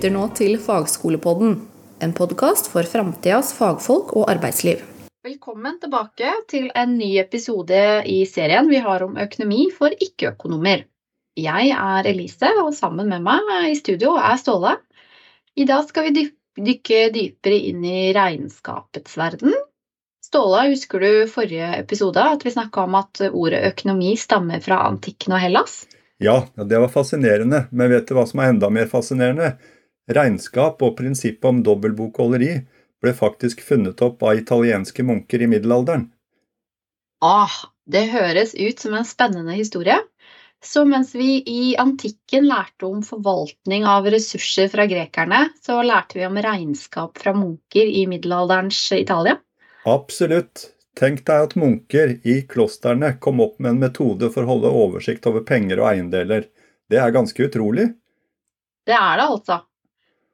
lytter 0.00 0.14
nå 0.16 0.28
til 0.32 0.54
Fagskolepodden, 0.56 1.58
en 2.00 2.12
podkast 2.16 2.70
for 2.72 2.88
framtidas 2.88 3.50
fagfolk 3.52 4.14
og 4.16 4.30
arbeidsliv. 4.32 4.78
Velkommen 5.26 5.74
tilbake 5.82 6.30
til 6.48 6.70
en 6.72 6.94
ny 6.96 7.18
episode 7.20 7.80
i 8.08 8.22
serien 8.24 8.70
vi 8.70 8.78
har 8.80 9.02
om 9.04 9.18
økonomi 9.20 9.66
for 9.76 9.92
ikke-økonomer. 9.92 10.86
Jeg 11.36 11.74
er 11.76 12.08
Elise, 12.08 12.48
og 12.62 12.72
sammen 12.72 13.12
med 13.12 13.26
meg 13.26 13.50
i 13.68 13.74
studio 13.76 14.14
er 14.16 14.38
Ståle. 14.40 14.78
I 15.60 15.66
dag 15.68 15.84
skal 15.90 16.08
vi 16.08 16.24
dykke 16.56 17.02
dypere 17.12 17.58
inn 17.68 17.84
i 17.84 18.14
regnskapets 18.16 19.18
verden. 19.20 19.52
Ståle, 20.24 20.62
husker 20.70 21.04
du 21.04 21.10
forrige 21.28 21.74
episode 21.76 22.24
at 22.38 22.46
vi 22.46 22.54
snakka 22.54 22.86
om 22.88 22.96
at 23.02 23.20
ordet 23.28 23.66
økonomi 23.74 24.14
stammer 24.16 24.64
fra 24.64 24.80
antikken 24.86 25.36
og 25.36 25.44
Hellas? 25.44 25.82
Ja, 26.16 26.38
det 26.56 26.80
var 26.80 26.88
fascinerende, 26.88 27.66
men 27.68 27.92
vet 27.92 28.08
du 28.08 28.16
hva 28.16 28.24
som 28.24 28.40
er 28.40 28.54
enda 28.54 28.72
mer 28.72 28.88
fascinerende? 28.88 29.50
Regnskap 30.10 30.82
og 30.82 30.96
prinsippet 30.98 31.46
om 31.46 31.60
dobbeltbokholderi 31.66 32.54
ble 33.00 33.12
faktisk 33.16 33.62
funnet 33.64 34.00
opp 34.04 34.22
av 34.26 34.40
italienske 34.40 35.04
munker 35.06 35.42
i 35.44 35.48
middelalderen. 35.50 36.08
Ah, 37.22 37.52
det 37.86 38.08
høres 38.10 38.54
ut 38.56 38.80
som 38.80 38.96
en 38.96 39.06
spennende 39.06 39.54
historie. 39.54 39.98
Så 40.64 40.84
mens 40.84 41.14
vi 41.16 41.38
i 41.46 41.76
antikken 41.80 42.44
lærte 42.48 42.84
om 42.88 43.00
forvaltning 43.04 43.86
av 43.88 44.08
ressurser 44.12 44.68
fra 44.72 44.84
grekerne, 44.88 45.46
så 45.64 45.78
lærte 45.86 46.18
vi 46.18 46.26
om 46.26 46.36
regnskap 46.36 47.16
fra 47.20 47.32
munker 47.36 47.88
i 47.88 48.04
middelalderens 48.10 48.82
Italia? 48.92 49.38
Absolutt. 49.88 50.68
Tenk 50.98 51.22
deg 51.24 51.46
at 51.46 51.56
munker 51.56 52.16
i 52.28 52.40
klostrene 52.50 53.14
kom 53.24 53.40
opp 53.40 53.56
med 53.62 53.76
en 53.76 53.82
metode 53.86 54.28
for 54.34 54.44
å 54.44 54.52
holde 54.52 54.74
oversikt 54.82 55.28
over 55.30 55.46
penger 55.48 55.80
og 55.80 55.92
eiendeler. 55.94 56.50
Det 56.90 56.98
er 57.00 57.14
ganske 57.14 57.46
utrolig. 57.46 57.86
Det 58.84 58.96
er 58.96 59.20
det 59.20 59.28
altså. 59.30 59.62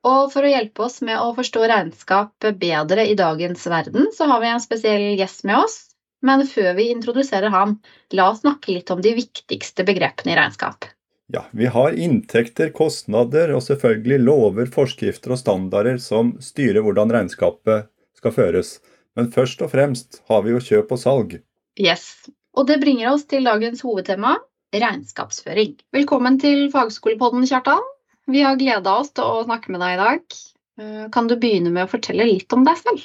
Og 0.06 0.30
for 0.30 0.46
å 0.46 0.50
hjelpe 0.50 0.84
oss 0.86 1.00
med 1.02 1.18
å 1.18 1.32
forstå 1.34 1.64
regnskap 1.66 2.46
bedre 2.60 3.06
i 3.10 3.16
dagens 3.18 3.64
verden, 3.66 4.10
så 4.14 4.28
har 4.30 4.42
vi 4.42 4.50
en 4.52 4.62
spesiell 4.62 5.06
gjest 5.18 5.42
med 5.48 5.58
oss. 5.64 5.78
Men 6.22 6.44
før 6.48 6.76
vi 6.78 6.90
introduserer 6.92 7.50
ham, 7.52 7.76
la 8.14 8.30
oss 8.30 8.44
snakke 8.44 8.76
litt 8.76 8.90
om 8.94 9.02
de 9.02 9.16
viktigste 9.18 9.84
begrepene 9.86 10.32
i 10.32 10.38
regnskap. 10.38 10.86
Ja, 11.34 11.42
vi 11.50 11.66
har 11.66 11.96
inntekter, 11.98 12.70
kostnader 12.70 13.50
og 13.56 13.64
selvfølgelig 13.66 14.20
lover, 14.22 14.70
forskrifter 14.70 15.34
og 15.34 15.40
standarder 15.42 15.98
som 16.02 16.36
styrer 16.42 16.86
hvordan 16.86 17.10
regnskapet 17.10 17.90
skal 18.16 18.34
føres. 18.36 18.76
Men 19.18 19.32
først 19.34 19.64
og 19.64 19.72
fremst 19.74 20.20
har 20.30 20.46
vi 20.46 20.54
jo 20.54 20.62
kjøp 20.62 20.94
og 20.94 21.02
salg. 21.02 21.38
Yes. 21.82 22.28
Og 22.54 22.70
det 22.70 22.78
bringer 22.84 23.10
oss 23.10 23.26
til 23.28 23.48
dagens 23.48 23.82
hovedtema 23.84 24.36
regnskapsføring. 24.76 25.74
Velkommen 25.96 26.38
til 26.40 26.68
Fagskolepodden, 26.72 27.46
Kjartan. 27.48 27.82
Vi 28.26 28.42
har 28.42 28.56
gleda 28.58 28.96
oss 29.00 29.12
til 29.14 29.22
å 29.26 29.44
snakke 29.46 29.70
med 29.70 29.82
deg 29.84 29.94
i 29.94 30.00
dag. 30.00 30.38
Eh, 30.80 31.04
kan 31.14 31.28
du 31.30 31.36
begynne 31.38 31.70
med 31.70 31.86
å 31.86 31.90
fortelle 31.92 32.26
litt 32.26 32.52
om 32.52 32.64
deg 32.66 32.80
selv? 32.80 33.04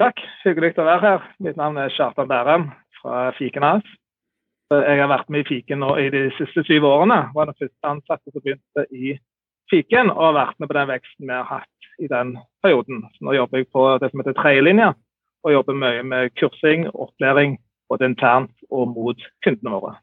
Takk, 0.00 0.20
hyggelig 0.44 0.76
å 0.78 0.86
være 0.86 1.02
her. 1.02 1.24
Mitt 1.42 1.58
navn 1.58 1.80
er 1.82 1.90
Kjartan 1.92 2.30
Bærum 2.30 2.68
fra 3.00 3.30
Fiken 3.36 3.66
AS. 3.66 3.96
Jeg 4.70 5.00
har 5.02 5.10
vært 5.10 5.32
med 5.34 5.42
i 5.42 5.48
Fiken 5.48 5.82
nå 5.82 5.96
i 5.98 6.06
de 6.14 6.28
siste 6.36 6.62
syv 6.68 6.86
årene. 6.86 7.24
Jeg 7.26 7.34
Var 7.34 7.50
den 7.50 7.58
første 7.58 7.90
ansatte 7.90 8.30
som 8.30 8.44
begynte 8.44 8.86
i 8.94 9.16
Fiken, 9.70 10.12
og 10.14 10.22
har 10.28 10.36
vært 10.38 10.60
med 10.62 10.70
på 10.70 10.76
den 10.78 10.90
veksten 10.92 11.26
vi 11.26 11.34
har 11.34 11.48
hatt 11.50 11.90
i 11.98 12.06
den 12.10 12.36
perioden. 12.62 13.02
Så 13.16 13.26
nå 13.26 13.34
jobber 13.34 13.58
jeg 13.58 13.70
på 13.74 13.86
det 13.98 14.12
som 14.12 14.22
heter 14.22 14.38
tredjelinja, 14.38 14.92
og 15.42 15.56
jobber 15.56 15.82
mye 15.82 16.06
med 16.06 16.30
kursing 16.38 16.86
og 16.92 17.08
opplæring 17.08 17.58
både 17.90 18.12
internt 18.12 18.54
og 18.70 18.94
mot 18.94 19.26
kundene 19.44 19.74
våre. 19.74 19.96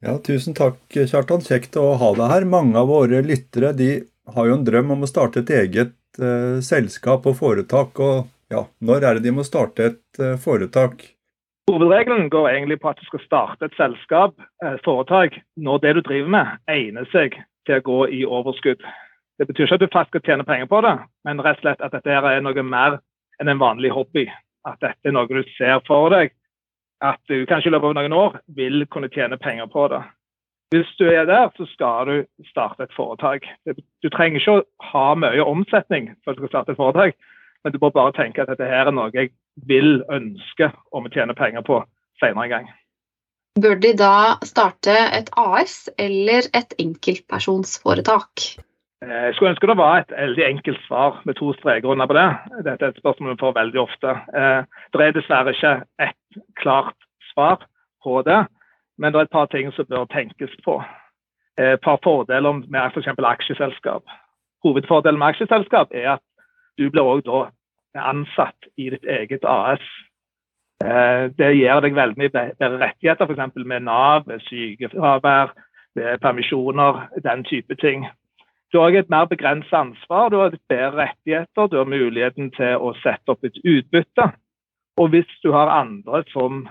Ja, 0.00 0.14
Tusen 0.22 0.54
takk, 0.54 0.78
Kjartan. 0.94 1.42
Kjekt 1.42 1.76
å 1.76 1.96
ha 1.98 2.12
deg 2.14 2.30
her. 2.30 2.44
Mange 2.46 2.78
av 2.78 2.86
våre 2.86 3.18
lyttere 3.26 3.72
de 3.74 3.90
har 4.30 4.46
jo 4.46 4.54
en 4.54 4.66
drøm 4.66 4.92
om 4.94 5.02
å 5.02 5.10
starte 5.10 5.42
et 5.42 5.50
eget 5.50 6.20
eh, 6.22 6.60
selskap 6.62 7.26
og 7.26 7.34
foretak. 7.40 7.98
og 7.98 8.28
ja, 8.52 8.62
Når 8.78 9.08
er 9.08 9.18
det 9.18 9.26
de 9.26 9.34
må 9.34 9.46
starte 9.46 9.88
et 9.90 10.22
eh, 10.22 10.36
foretak? 10.38 11.02
Hovedregelen 11.68 12.30
går 12.30 12.46
egentlig 12.52 12.78
på 12.80 12.92
at 12.92 13.02
du 13.02 13.08
skal 13.08 13.24
starte 13.24 13.66
et 13.66 13.74
selskap, 13.76 14.38
et 14.64 14.80
foretak, 14.86 15.34
når 15.58 15.82
det 15.82 15.94
du 15.98 16.02
driver 16.06 16.32
med, 16.36 16.54
egner 16.70 17.10
seg 17.12 17.34
til 17.66 17.82
å 17.82 17.86
gå 17.90 17.98
i 18.20 18.22
overskudd. 18.24 18.86
Det 19.38 19.50
betyr 19.50 19.66
ikke 19.66 19.80
at 19.80 19.82
du 19.82 19.92
fast 19.92 20.14
skal 20.14 20.24
tjene 20.24 20.46
penger 20.46 20.70
på 20.70 20.80
det, 20.86 20.94
men 21.26 21.42
rett 21.42 21.58
og 21.58 21.66
slett 21.66 21.82
at 21.82 21.98
dette 21.98 22.14
er 22.14 22.40
noe 22.46 22.64
mer 22.64 23.00
enn 23.42 23.50
en 23.50 23.60
vanlig 23.60 23.90
hobby 23.94 24.28
at 24.66 24.78
dette 24.82 25.10
er 25.10 25.14
noe 25.14 25.28
du 25.28 25.42
ser 25.56 25.82
for 25.86 26.10
deg 26.14 26.32
at 27.04 27.20
du 27.30 27.46
kanskje 27.46 27.70
i 27.70 27.74
løpet 27.74 27.92
av 27.92 27.98
noen 27.98 28.16
år 28.16 28.38
vil 28.58 28.86
kunne 28.92 29.10
tjene 29.14 29.38
penger 29.40 29.68
på 29.70 29.86
det. 29.92 30.02
Hvis 30.74 30.90
du 31.00 31.06
er 31.08 31.24
der, 31.24 31.48
så 31.56 31.64
skal 31.72 32.08
du 32.10 32.46
starte 32.50 32.84
et 32.84 32.96
foretak. 32.96 33.46
Du 33.64 34.08
trenger 34.12 34.40
ikke 34.40 34.56
å 34.58 34.64
ha 34.90 35.06
mye 35.16 35.44
omsetning 35.44 36.10
for 36.20 36.32
at 36.32 36.36
du 36.36 36.44
skal 36.44 36.52
starte 36.52 36.74
et 36.74 36.80
foretak, 36.80 37.16
men 37.64 37.72
du 37.72 37.78
må 37.80 37.90
bare 37.94 38.12
tenke 38.16 38.42
at 38.42 38.50
dette 38.52 38.68
her 38.68 38.90
er 38.90 38.94
noe 38.94 39.08
jeg 39.14 39.32
vil 39.68 40.02
ønske 40.12 40.70
om 40.92 41.08
å 41.08 41.14
tjene 41.14 41.36
penger 41.38 41.64
på 41.64 41.80
senere 42.20 42.44
en 42.44 42.52
gang. 42.52 42.68
Bør 43.58 43.80
de 43.82 43.94
da 43.96 44.36
starte 44.46 44.94
et 45.16 45.30
AS 45.40 45.88
eller 45.98 46.46
et 46.54 46.76
enkeltpersonsforetak? 46.78 48.44
Eh, 49.02 49.24
jeg 49.24 49.34
skulle 49.34 49.50
ønske 49.50 49.66
det 49.70 49.76
var 49.78 50.00
et 50.00 50.12
veldig 50.12 50.44
enkelt 50.44 50.80
svar 50.86 51.20
med 51.24 51.34
to 51.34 51.52
streker 51.54 51.88
under 51.88 52.06
på 52.06 52.16
det. 52.18 52.28
Dette 52.66 52.84
er 52.84 52.88
et 52.88 53.02
spørsmål 53.02 53.30
vi 53.30 53.40
får 53.40 53.52
veldig 53.60 53.80
ofte. 53.80 54.14
Eh, 54.40 54.62
det 54.92 55.04
er 55.04 55.12
dessverre 55.14 55.54
ikke 55.54 55.74
ett 56.02 56.40
klart 56.62 56.98
svar 57.32 57.62
på 58.02 58.22
det, 58.22 58.40
men 58.98 59.12
det 59.12 59.20
er 59.20 59.28
et 59.28 59.36
par 59.38 59.46
ting 59.46 59.70
som 59.72 59.86
bør 59.86 60.10
tenkes 60.14 60.56
på. 60.64 60.82
Eh, 61.58 61.72
et 61.72 61.80
par 61.80 62.00
fordeler 62.02 62.52
med 62.52 62.90
f.eks. 62.90 63.08
For 63.14 63.30
aksjeselskap. 63.30 64.02
Hovedfordelen 64.64 65.18
med 65.18 65.28
aksjeselskap 65.28 65.94
er 65.94 66.10
at 66.16 66.24
du 66.78 66.90
blir 66.90 67.02
også 67.02 67.46
ansatt 67.94 68.70
i 68.76 68.90
ditt 68.90 69.04
eget 69.04 69.44
AS. 69.44 69.82
Det 71.38 71.48
gir 71.56 71.80
deg 71.82 71.94
veldig 71.94 72.18
mye 72.18 72.30
bedre 72.30 72.78
rettigheter, 72.78 73.26
f.eks. 73.26 73.56
med 73.56 73.82
Nav, 73.82 74.28
sykefravær, 74.46 75.50
permisjoner, 76.22 77.08
den 77.24 77.44
type 77.44 77.74
ting. 77.74 78.06
Du 78.72 78.78
har 78.78 78.92
et 78.92 79.08
mer 79.08 79.24
begrenset 79.24 79.72
ansvar, 79.72 80.28
du 80.28 80.36
har 80.36 80.50
litt 80.52 80.68
bedre 80.68 81.06
rettigheter, 81.06 81.68
du 81.68 81.78
har 81.78 81.88
muligheten 81.88 82.50
til 82.56 82.76
å 82.76 82.92
sette 83.00 83.32
opp 83.32 83.46
et 83.48 83.56
utbytte. 83.64 84.26
Og 85.00 85.12
hvis 85.14 85.30
du 85.44 85.52
har 85.54 85.72
andre 85.72 86.20
som 86.32 86.66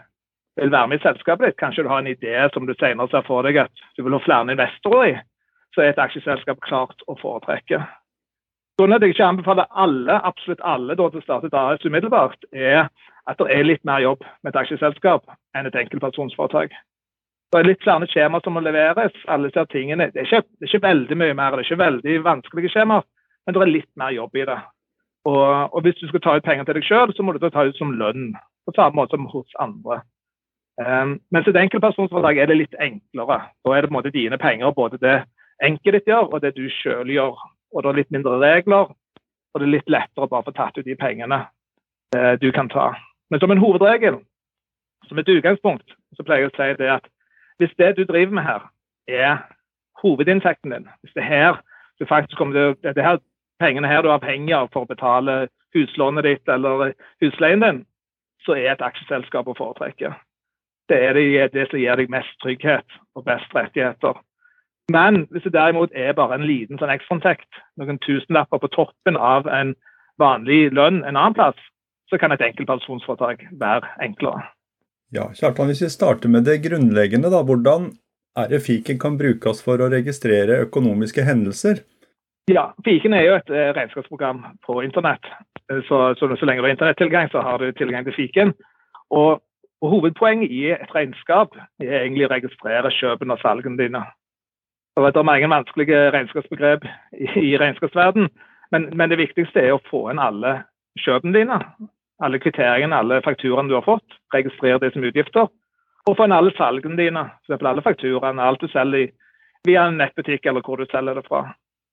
vil 0.57 0.71
være 0.73 0.91
med 0.91 0.99
i 0.99 1.05
selskapet 1.05 1.47
ditt, 1.47 1.59
kanskje 1.61 1.85
du 1.85 1.89
har 1.89 2.03
en 2.03 2.11
idé 2.11 2.35
som 2.53 2.67
du 2.67 2.73
senere 2.77 3.09
ser 3.09 3.25
for 3.25 3.45
deg 3.47 3.57
at 3.63 3.85
du 3.97 4.03
vil 4.03 4.13
ha 4.13 4.21
flere 4.21 4.53
investorer 4.53 5.07
i, 5.09 5.15
så 5.73 5.83
er 5.83 5.93
et 5.93 6.01
aksjeselskap 6.01 6.61
klart 6.65 7.01
å 7.07 7.17
foretrekke. 7.21 7.81
Sånn 8.77 8.93
at 8.93 9.01
jeg 9.01 9.15
ikke 9.15 9.25
anbefaler 9.31 9.69
alle, 9.73 10.19
absolutt 10.29 10.61
alle 10.61 10.93
da, 10.97 11.09
til 11.09 11.21
å 11.21 11.25
starte 11.25 11.49
et 11.49 11.57
AS 11.57 11.85
umiddelbart, 11.85 12.45
er 12.53 12.91
at 13.27 13.41
det 13.41 13.49
er 13.53 13.65
litt 13.65 13.85
mer 13.89 14.03
jobb 14.05 14.21
med 14.45 14.53
et 14.53 14.59
aksjeselskap 14.61 15.25
enn 15.57 15.69
et 15.69 15.79
enkeltpersonsforetak. 15.81 16.77
Det 17.57 17.63
er 17.63 17.71
litt 17.71 17.81
flere 17.81 18.05
skjemaer 18.05 18.43
som 18.45 18.53
må 18.53 18.61
leveres. 18.61 19.13
alle 19.25 19.49
disse 19.49 19.63
tingene. 19.71 20.11
Det 20.13 20.21
er, 20.21 20.25
ikke, 20.27 20.45
det 20.59 20.67
er 20.67 20.69
ikke 20.69 20.87
veldig 20.87 21.15
mye 21.17 21.33
mer, 21.33 21.55
det 21.55 21.63
er 21.63 21.65
ikke 21.65 21.79
veldig 21.79 22.17
vanskelige 22.23 22.69
skjemaer, 22.69 23.01
men 23.45 23.55
det 23.55 23.61
er 23.63 23.71
litt 23.71 23.89
mer 23.97 24.11
jobb 24.13 24.37
i 24.37 24.43
det. 24.45 24.57
Og, 25.25 25.73
og 25.73 25.81
hvis 25.81 25.97
du 25.97 26.05
skal 26.11 26.21
ta 26.21 26.35
ut 26.37 26.45
penger 26.45 26.67
til 26.67 26.77
deg 26.77 26.85
sjøl, 26.85 27.15
så 27.17 27.25
må 27.25 27.33
du 27.33 27.41
ta 27.41 27.65
ut 27.65 27.81
som 27.81 27.95
lønn. 27.97 28.29
På 28.67 28.75
samme 28.75 28.99
måte 28.99 29.17
som 29.17 29.25
hos 29.31 29.57
andre. 29.63 30.03
Um, 30.77 31.17
mens 31.33 31.49
et 31.49 31.57
enkeltpersonforetak 31.57 32.37
er 32.37 32.51
det 32.51 32.59
litt 32.59 32.77
enklere. 32.77 33.39
Da 33.65 33.73
er 33.73 33.81
det 33.81 33.89
på 33.89 33.95
en 33.95 33.97
måte 33.97 34.13
dine 34.13 34.37
penger, 34.37 34.69
både 34.77 35.01
det 35.01 35.17
enkelte 35.65 35.97
ditt 35.97 36.13
gjør 36.13 36.29
og 36.29 36.45
det 36.45 36.53
du 36.59 36.67
sjøl 36.77 37.09
gjør. 37.09 37.41
Og 37.73 37.81
det 37.81 37.89
er 37.89 38.01
litt 38.03 38.13
mindre 38.13 38.37
regler, 38.37 38.93
og 38.93 39.57
det 39.57 39.65
er 39.65 39.75
litt 39.79 39.89
lettere 39.89 40.29
å 40.29 40.29
bare 40.29 40.45
få 40.45 40.53
tatt 40.53 40.77
ut 40.77 40.85
de 40.85 40.99
pengene 40.99 41.41
uh, 42.13 42.33
du 42.37 42.51
kan 42.53 42.69
ta. 42.69 42.91
Men 43.33 43.41
som 43.41 43.49
en 43.49 43.65
hovedregel, 43.65 44.21
som 45.09 45.17
et 45.17 45.37
utgangspunkt, 45.39 45.97
så 46.13 46.21
pleier 46.21 46.45
jeg 46.45 46.53
å 46.53 46.57
si 46.59 46.73
det 46.77 46.93
at 46.99 47.13
hvis 47.57 47.73
det 47.77 47.97
du 47.97 48.03
driver 48.03 48.31
med 48.31 48.43
her, 48.43 48.71
er 49.07 49.37
hovedinntekten 50.01 50.71
din, 50.71 50.87
hvis 51.01 51.13
det 51.13 51.23
er 51.23 51.27
her 51.27 51.61
du 51.99 52.05
faktisk 52.05 52.37
kommer 52.37 52.53
til 52.53 52.95
det 52.95 53.03
her 53.03 53.17
pengene 53.59 53.87
her 53.87 54.01
du 54.01 54.09
er 54.09 54.19
avhengig 54.19 54.53
av 54.53 54.69
for 54.73 54.85
å 54.85 54.89
betale 54.89 55.47
huslånet 55.73 56.23
ditt 56.23 56.49
eller 56.49 56.93
husleien 57.21 57.63
din, 57.65 57.83
så 58.45 58.53
er 58.53 58.71
et 58.71 58.83
aksjeselskap 58.85 59.47
å 59.47 59.55
foretrekke. 59.57 60.13
Det 60.89 60.99
er 61.03 61.17
det, 61.17 61.53
det 61.53 61.67
som 61.69 61.79
gir 61.79 61.99
deg 61.99 62.11
mest 62.13 62.37
trygghet 62.43 62.99
og 63.15 63.25
best 63.25 63.55
rettigheter. 63.55 64.21
Men 64.93 65.25
hvis 65.31 65.43
det 65.43 65.53
derimot 65.53 65.91
er 65.91 66.13
bare 66.15 66.37
en 66.37 66.45
liten 66.47 66.79
sånn 66.79 66.93
ekstrainntekt, 66.93 67.49
noen 67.75 67.99
tusenlapper 68.05 68.61
på 68.63 68.69
toppen 68.71 69.17
av 69.19 69.49
en 69.51 69.73
vanlig 70.21 70.69
lønn 70.71 71.01
en 71.03 71.17
annen 71.17 71.35
plass, 71.35 71.59
så 72.07 72.17
kan 72.21 72.31
et 72.31 72.45
enkeltpersonsforetak 72.45 73.43
være 73.59 73.89
enklere. 74.05 74.45
Ja, 75.15 75.29
Kjartan, 75.33 75.69
Hvis 75.71 75.81
vi 75.81 75.89
starter 75.89 76.29
med 76.29 76.43
det 76.43 76.61
grunnleggende, 76.65 77.31
da, 77.31 77.43
hvordan 77.43 77.93
er 78.37 78.49
det 78.51 78.65
fiken 78.65 78.99
kan 78.99 79.17
brukes 79.17 79.63
for 79.63 79.79
å 79.81 79.91
registrere 79.91 80.59
økonomiske 80.67 81.23
hendelser? 81.23 81.79
Ja, 82.51 82.69
Fiken 82.85 83.13
er 83.13 83.25
jo 83.25 83.35
et 83.35 83.49
eh, 83.51 83.73
regnskapsprogram 83.75 84.43
på 84.63 84.81
internett. 84.83 85.25
Eh, 85.71 85.81
så, 85.87 86.13
så, 86.19 86.29
så 86.39 86.47
lenge 86.47 86.61
du 86.61 86.67
har 86.67 86.75
internettilgang, 86.75 87.31
så 87.31 87.41
har 87.43 87.59
du 87.59 87.71
tilgang 87.71 88.05
til 88.07 88.15
fiken. 88.15 88.53
Og, 89.11 89.41
og 89.81 89.91
Hovedpoenget 89.91 90.51
i 90.51 90.69
et 90.75 90.93
regnskap 90.95 91.55
er 91.83 92.03
egentlig 92.03 92.27
å 92.27 92.31
registrere 92.31 92.93
kjøpene 92.99 93.35
og 93.35 93.43
salgene 93.43 93.79
dine. 93.79 94.03
Det 94.97 95.11
er 95.15 95.27
mange 95.27 95.49
vanskelige 95.51 95.99
regnskapsbegrep 96.15 96.87
i, 97.19 97.27
i 97.51 97.57
regnskapsverden, 97.59 98.31
men, 98.71 98.87
men, 98.97 99.11
det 99.11 99.19
viktigste 99.19 99.61
er 99.61 99.75
å 99.75 99.83
få 99.91 100.07
inn 100.11 100.19
alle 100.23 100.55
kjøpene 101.03 101.35
dine. 101.35 101.59
Alle 102.23 102.39
kvitteringene, 102.41 102.97
alle 102.97 103.21
fakturaene 103.21 103.69
du 103.69 103.77
har 103.77 103.85
fått. 103.85 104.17
Registrere 104.33 104.81
det 104.81 104.93
som 104.93 105.05
utgifter. 105.05 105.47
Og 106.07 106.17
få 106.17 106.25
inn 106.25 106.35
alle 106.35 106.53
salgene 106.57 106.97
dine. 106.97 107.23
For 107.45 107.69
alle 107.69 107.85
fakturaene, 107.85 108.43
alt 108.43 108.63
du 108.63 108.69
selger 108.71 109.11
via 109.67 109.87
en 109.87 109.97
nettbutikk 109.99 110.45
eller 110.45 110.63
hvor 110.65 110.79
du 110.79 110.87
selger 110.91 111.19
det 111.19 111.25
fra. 111.27 111.43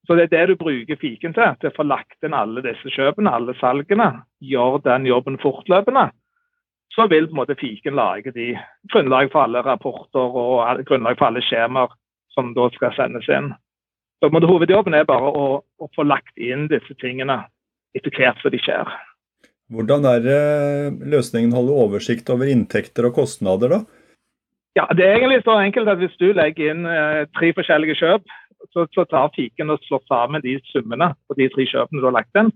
Så 0.07 0.17
det 0.17 0.27
er 0.27 0.33
det 0.35 0.47
du 0.53 0.61
bruker 0.61 1.01
fiken 1.01 1.35
til. 1.37 1.57
Til 1.61 1.71
å 1.71 1.77
få 1.77 1.87
lagt 1.89 2.27
inn 2.27 2.37
alle 2.37 2.65
disse 2.65 2.93
kjøpene, 2.93 3.33
alle 3.33 3.57
salgene. 3.61 4.11
Gjør 4.45 4.81
den 4.85 5.09
jobben 5.09 5.41
fortløpende. 5.43 6.09
Så 6.95 7.09
vil 7.11 7.27
på 7.27 7.35
en 7.35 7.41
måte 7.41 7.59
fiken 7.59 7.97
lage 7.99 8.33
de 8.33 8.53
grunnlag 8.93 9.33
for 9.33 9.45
alle 9.45 9.65
rapporter 9.67 10.37
og 10.45 10.85
grunnlag 10.87 11.19
for 11.19 11.31
alle 11.31 11.43
skjemaer 11.43 11.93
som 12.35 12.53
da 12.55 12.69
skal 12.75 12.95
sendes 12.95 13.29
inn. 13.29 13.53
Så 14.23 14.31
måte, 14.33 14.49
Hovedjobben 14.49 14.95
er 14.95 15.09
bare 15.09 15.33
å, 15.37 15.47
å, 15.61 15.89
få 15.97 16.07
lagt 16.07 16.39
inn 16.41 16.69
disse 16.71 16.95
tingene 17.01 17.43
etter 17.97 18.15
hvert 18.15 18.41
som 18.43 18.55
de 18.55 18.61
skjer. 18.63 18.93
Hvordan 19.73 20.05
er 20.05 20.21
løsningen 20.21 21.09
løsningen 21.13 21.55
holde 21.57 21.73
oversikt 21.73 22.29
over 22.31 22.51
inntekter 22.53 23.09
og 23.09 23.15
kostnader, 23.17 23.79
da? 23.79 23.79
Ja, 24.77 24.87
Det 24.91 25.05
er 25.07 25.17
egentlig 25.17 25.45
så 25.45 25.55
enkelt 25.61 25.89
at 25.89 25.99
hvis 25.99 26.17
du 26.19 26.33
legger 26.33 26.73
inn 26.73 26.87
eh, 26.87 27.27
tre 27.39 27.53
forskjellige 27.55 27.95
kjøp, 27.95 28.25
så, 28.73 28.87
så, 28.93 29.05
tar 29.05 29.31
fiken 29.37 29.71
og 29.71 29.79
slår 29.85 30.03
sammen 30.09 30.43
de 30.43 30.59
summene 30.73 31.13
på 31.29 31.37
de 31.39 31.49
tre 31.53 31.67
kjøpene 31.69 32.01
du 32.01 32.09
har 32.09 32.17
lagt 32.17 32.41
inn. 32.41 32.51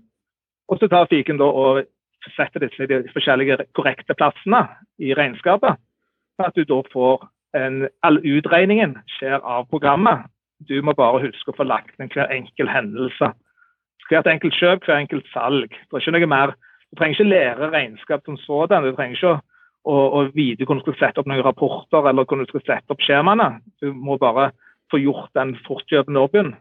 Og 0.69 0.79
så 0.79 0.89
tar 0.91 1.09
fiken 1.09 1.39
da 1.39 1.47
og 1.47 1.85
setter 2.35 2.65
disse 2.65 2.87
de 2.89 3.01
forskjellige 3.13 3.57
korrekte 3.77 4.13
plassene 4.13 4.65
i 4.99 5.13
regnskapet. 5.15 5.79
så 6.35 6.49
at 6.49 6.55
du 6.55 6.63
da 6.63 6.81
får 6.93 7.27
en, 7.55 7.87
All 8.03 8.19
utregningen 8.19 8.97
skjer 9.17 9.39
av 9.39 9.69
programmet. 9.69 10.27
Du 10.59 10.81
må 10.81 10.93
bare 10.93 11.23
huske 11.23 11.51
å 11.51 11.55
få 11.55 11.63
lagt 11.63 11.95
inn 11.99 12.11
hver 12.11 12.29
enkel 12.35 12.67
hendelse. 12.67 13.31
Hvert 14.09 14.27
enkelt 14.27 14.57
kjøp, 14.57 14.83
hver 14.83 14.99
enkelt 14.99 15.27
salg. 15.33 15.69
Det 15.69 15.95
er 15.95 16.03
ikke 16.03 16.17
noe 16.17 16.27
mer. 16.27 16.53
Du 16.89 16.99
trenger 16.99 17.17
ikke 17.17 17.29
lære 17.29 17.71
regnskap 17.73 18.25
som 18.25 18.37
sådan. 18.37 18.83
Du 18.83 18.95
trenger 18.95 19.17
ikke 19.17 19.35
å, 19.85 19.95
å 19.95 20.23
vite 20.33 20.65
hvordan 20.65 20.81
du 20.81 20.89
skal 20.89 20.99
sette 20.99 21.21
opp 21.21 21.29
noen 21.29 21.45
rapporter 21.45 22.09
eller 22.09 22.25
hvordan 22.25 22.47
du 22.47 22.53
skal 22.53 22.65
sette 22.65 22.95
opp 22.95 23.03
skjemaene. 23.05 23.49
Du 23.81 23.93
må 23.93 24.17
bare 24.21 24.51
få 24.91 25.01
gjort 25.01 25.29
den 25.37 25.55
fortkjøpende 25.67 26.25
jobben. 26.25 26.55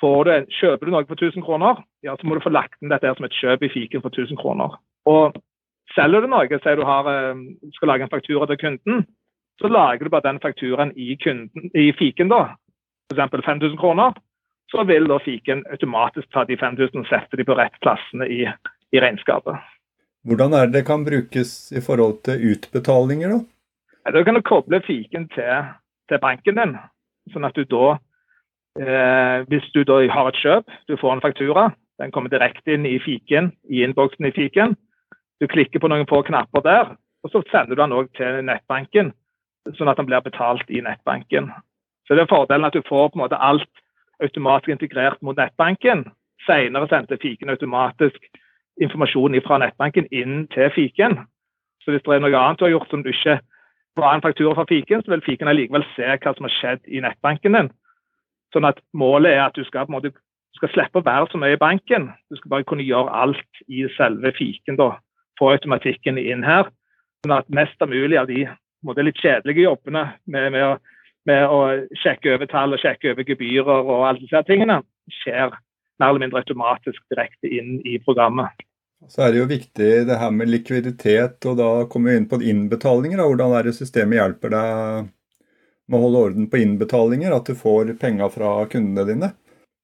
kjøper 0.00 0.84
du 0.84 0.92
noe 0.92 1.06
for 1.06 1.16
1000 1.16 1.42
kroner, 1.42 1.82
ja, 2.02 2.14
så 2.16 2.26
må 2.26 2.34
du 2.34 2.44
få 2.44 2.52
lagt 2.52 2.76
inn 2.82 2.92
dette 2.92 3.14
som 3.16 3.24
et 3.24 3.38
kjøp 3.40 3.62
i 3.62 3.72
fiken 3.72 4.02
for 4.02 4.10
1000 4.10 4.36
kroner. 4.36 4.76
Og 5.06 5.34
selger 5.94 6.20
du 6.20 6.28
noe, 6.28 6.48
sier 6.48 6.76
du 6.76 6.84
har, 6.84 7.08
eh, 7.08 7.34
skal 7.74 7.88
lage 7.88 8.02
en 8.02 8.12
faktura 8.12 8.46
til 8.46 8.58
kunden, 8.58 9.06
så 9.60 9.68
lager 9.68 10.04
du 10.04 10.10
bare 10.10 10.28
den 10.28 10.40
fakturaen 10.40 10.92
i, 10.96 11.16
kunden, 11.16 11.70
i 11.74 11.92
fiken, 11.92 12.28
da, 12.28 12.56
f.eks. 13.12 13.30
5000 13.46 13.78
kroner, 13.78 14.12
så 14.70 14.84
vil 14.84 15.06
da 15.06 15.18
fiken 15.18 15.62
automatisk 15.70 16.30
ta 16.32 16.44
de 16.44 16.56
5000 16.56 17.00
og 17.00 17.06
sette 17.06 17.36
de 17.36 17.44
på 17.44 17.54
rett 17.54 17.76
plassene 17.80 18.26
i, 18.28 18.44
i 18.94 19.02
regnskapet. 19.02 19.58
Hvordan 20.24 20.54
er 20.56 20.68
det 20.68 20.78
det 20.78 20.86
kan 20.88 21.04
brukes 21.04 21.72
i 21.76 21.82
forhold 21.84 22.22
til 22.24 22.54
utbetalinger, 22.54 23.34
da? 23.34 24.12
Da 24.14 24.22
kan 24.24 24.36
du 24.36 24.42
koble 24.44 24.80
fiken 24.86 25.28
til, 25.34 25.68
til 26.08 26.20
banken 26.20 26.60
din, 26.60 26.76
sånn 27.32 27.48
at 27.48 27.56
du 27.56 27.64
da 27.64 27.96
eh, 28.80 29.44
Hvis 29.48 29.66
du 29.74 29.82
da 29.84 30.00
har 30.12 30.28
et 30.28 30.40
kjøp, 30.40 30.70
du 30.88 30.96
får 31.00 31.16
en 31.16 31.24
faktura, 31.24 31.70
den 32.00 32.12
kommer 32.12 32.32
direkte 32.32 32.74
inn 32.74 32.86
i 32.86 32.98
fiken, 32.98 33.52
i 33.70 33.84
innboksen 33.84 34.26
i 34.26 34.34
fiken. 34.34 34.74
Du 35.40 35.46
klikker 35.48 35.80
på 35.80 35.88
noen 35.88 36.08
få 36.08 36.22
knapper 36.26 36.64
der, 36.64 36.96
og 37.24 37.30
så 37.30 37.42
sender 37.50 37.74
du 37.74 37.82
den 37.82 37.96
òg 37.96 38.10
til 38.16 38.42
nettbanken 38.44 39.12
sånn 39.72 39.88
at 39.88 40.00
den 40.00 40.08
blir 40.08 40.24
betalt 40.24 40.68
i 40.68 40.82
nettbanken. 40.84 41.50
Så 42.04 42.16
det 42.16 42.24
er 42.24 42.30
fordelen 42.30 42.68
at 42.68 42.76
du 42.76 42.84
får 42.84 43.10
på 43.10 43.18
en 43.18 43.24
måte 43.24 43.40
alt 43.40 43.70
automatisk 44.22 44.74
integrert 44.74 45.22
mot 45.24 45.38
nettbanken. 45.38 46.04
Senere 46.44 46.88
sendte 46.90 47.20
fiken 47.22 47.52
automatisk 47.52 48.18
informasjon 48.82 49.36
fra 49.46 49.60
nettbanken 49.62 50.08
inn 50.10 50.46
til 50.54 50.70
fiken. 50.74 51.18
Så 51.84 51.92
hvis 51.92 52.02
det 52.02 52.16
er 52.16 52.24
noe 52.24 52.38
annet 52.38 52.60
du 52.60 52.66
har 52.66 52.74
gjort 52.74 52.90
som 52.90 53.02
du 53.04 53.10
ikke 53.12 53.38
var 53.96 54.14
en 54.14 54.24
faktura 54.24 54.54
fra 54.56 54.66
fiken, 54.68 55.02
så 55.02 55.12
vil 55.12 55.24
fiken 55.26 55.48
allikevel 55.48 55.84
se 55.94 56.06
hva 56.06 56.34
som 56.34 56.48
har 56.48 56.54
skjedd 56.56 56.88
i 56.88 57.02
nettbanken 57.04 57.58
din. 57.58 57.70
Sånn 58.54 58.66
at 58.66 58.80
målet 58.94 59.34
er 59.34 59.44
at 59.46 59.58
du 59.58 59.64
skal, 59.66 59.86
måte, 59.90 60.10
du 60.10 60.60
skal 60.60 60.72
slippe 60.72 61.02
å 61.02 61.06
være 61.06 61.30
så 61.30 61.40
mye 61.42 61.58
i 61.58 61.60
banken. 61.60 62.08
Du 62.30 62.38
skal 62.38 62.56
bare 62.56 62.66
kunne 62.68 62.86
gjøre 62.86 63.14
alt 63.22 63.62
i 63.68 63.84
selve 63.98 64.32
fiken. 64.36 64.78
da, 64.80 64.94
Få 65.38 65.52
automatikken 65.54 66.18
inn 66.18 66.44
her. 66.46 66.70
Sånn 67.24 67.36
at 67.38 67.50
mest 67.50 67.82
av 67.82 67.90
mulig 67.90 68.18
av 68.20 68.30
de 68.30 68.46
måte, 68.84 69.04
litt 69.04 69.20
kjedelige 69.22 69.64
jobbene 69.64 70.06
med, 70.26 70.52
med, 70.52 70.82
med, 71.26 71.46
å, 71.48 71.60
sjekke 72.02 72.34
over 72.36 72.50
tall 72.50 72.76
og 72.76 72.82
sjekke 72.82 73.14
over 73.14 73.26
gebyrer 73.26 73.80
og 73.80 74.06
alle 74.08 74.22
disse 74.22 74.42
tingene, 74.48 74.82
skjer 75.22 75.54
mer 76.00 76.10
eller 76.10 76.24
mindre 76.24 76.42
automatisk 76.42 77.02
direkte 77.12 77.50
inn 77.50 77.78
i 77.86 77.98
programmet. 78.02 78.64
Så 79.08 79.26
er 79.26 79.34
det 79.34 79.42
jo 79.42 79.50
viktig 79.50 79.90
det 80.08 80.16
her 80.16 80.32
med 80.32 80.48
likviditet, 80.48 81.36
og 81.44 81.58
da 81.60 81.70
kommer 81.90 82.10
vi 82.10 82.20
inn 82.22 82.28
på 82.30 82.40
innbetalinger. 82.40 83.20
Da. 83.20 83.28
Hvordan 83.28 83.56
er 83.58 83.68
det 83.68 83.76
systemet 83.76 84.18
hjelper 84.20 84.54
deg 84.54 85.08
med 85.84 85.98
å 85.98 86.04
holde 86.06 86.22
orden 86.28 86.46
på 86.48 86.60
innbetalinger, 86.62 87.34
at 87.36 87.50
du 87.50 87.58
får 87.58 87.92
penger 88.00 88.32
fra 88.32 88.52
kundene 88.72 89.04
dine? 89.10 89.32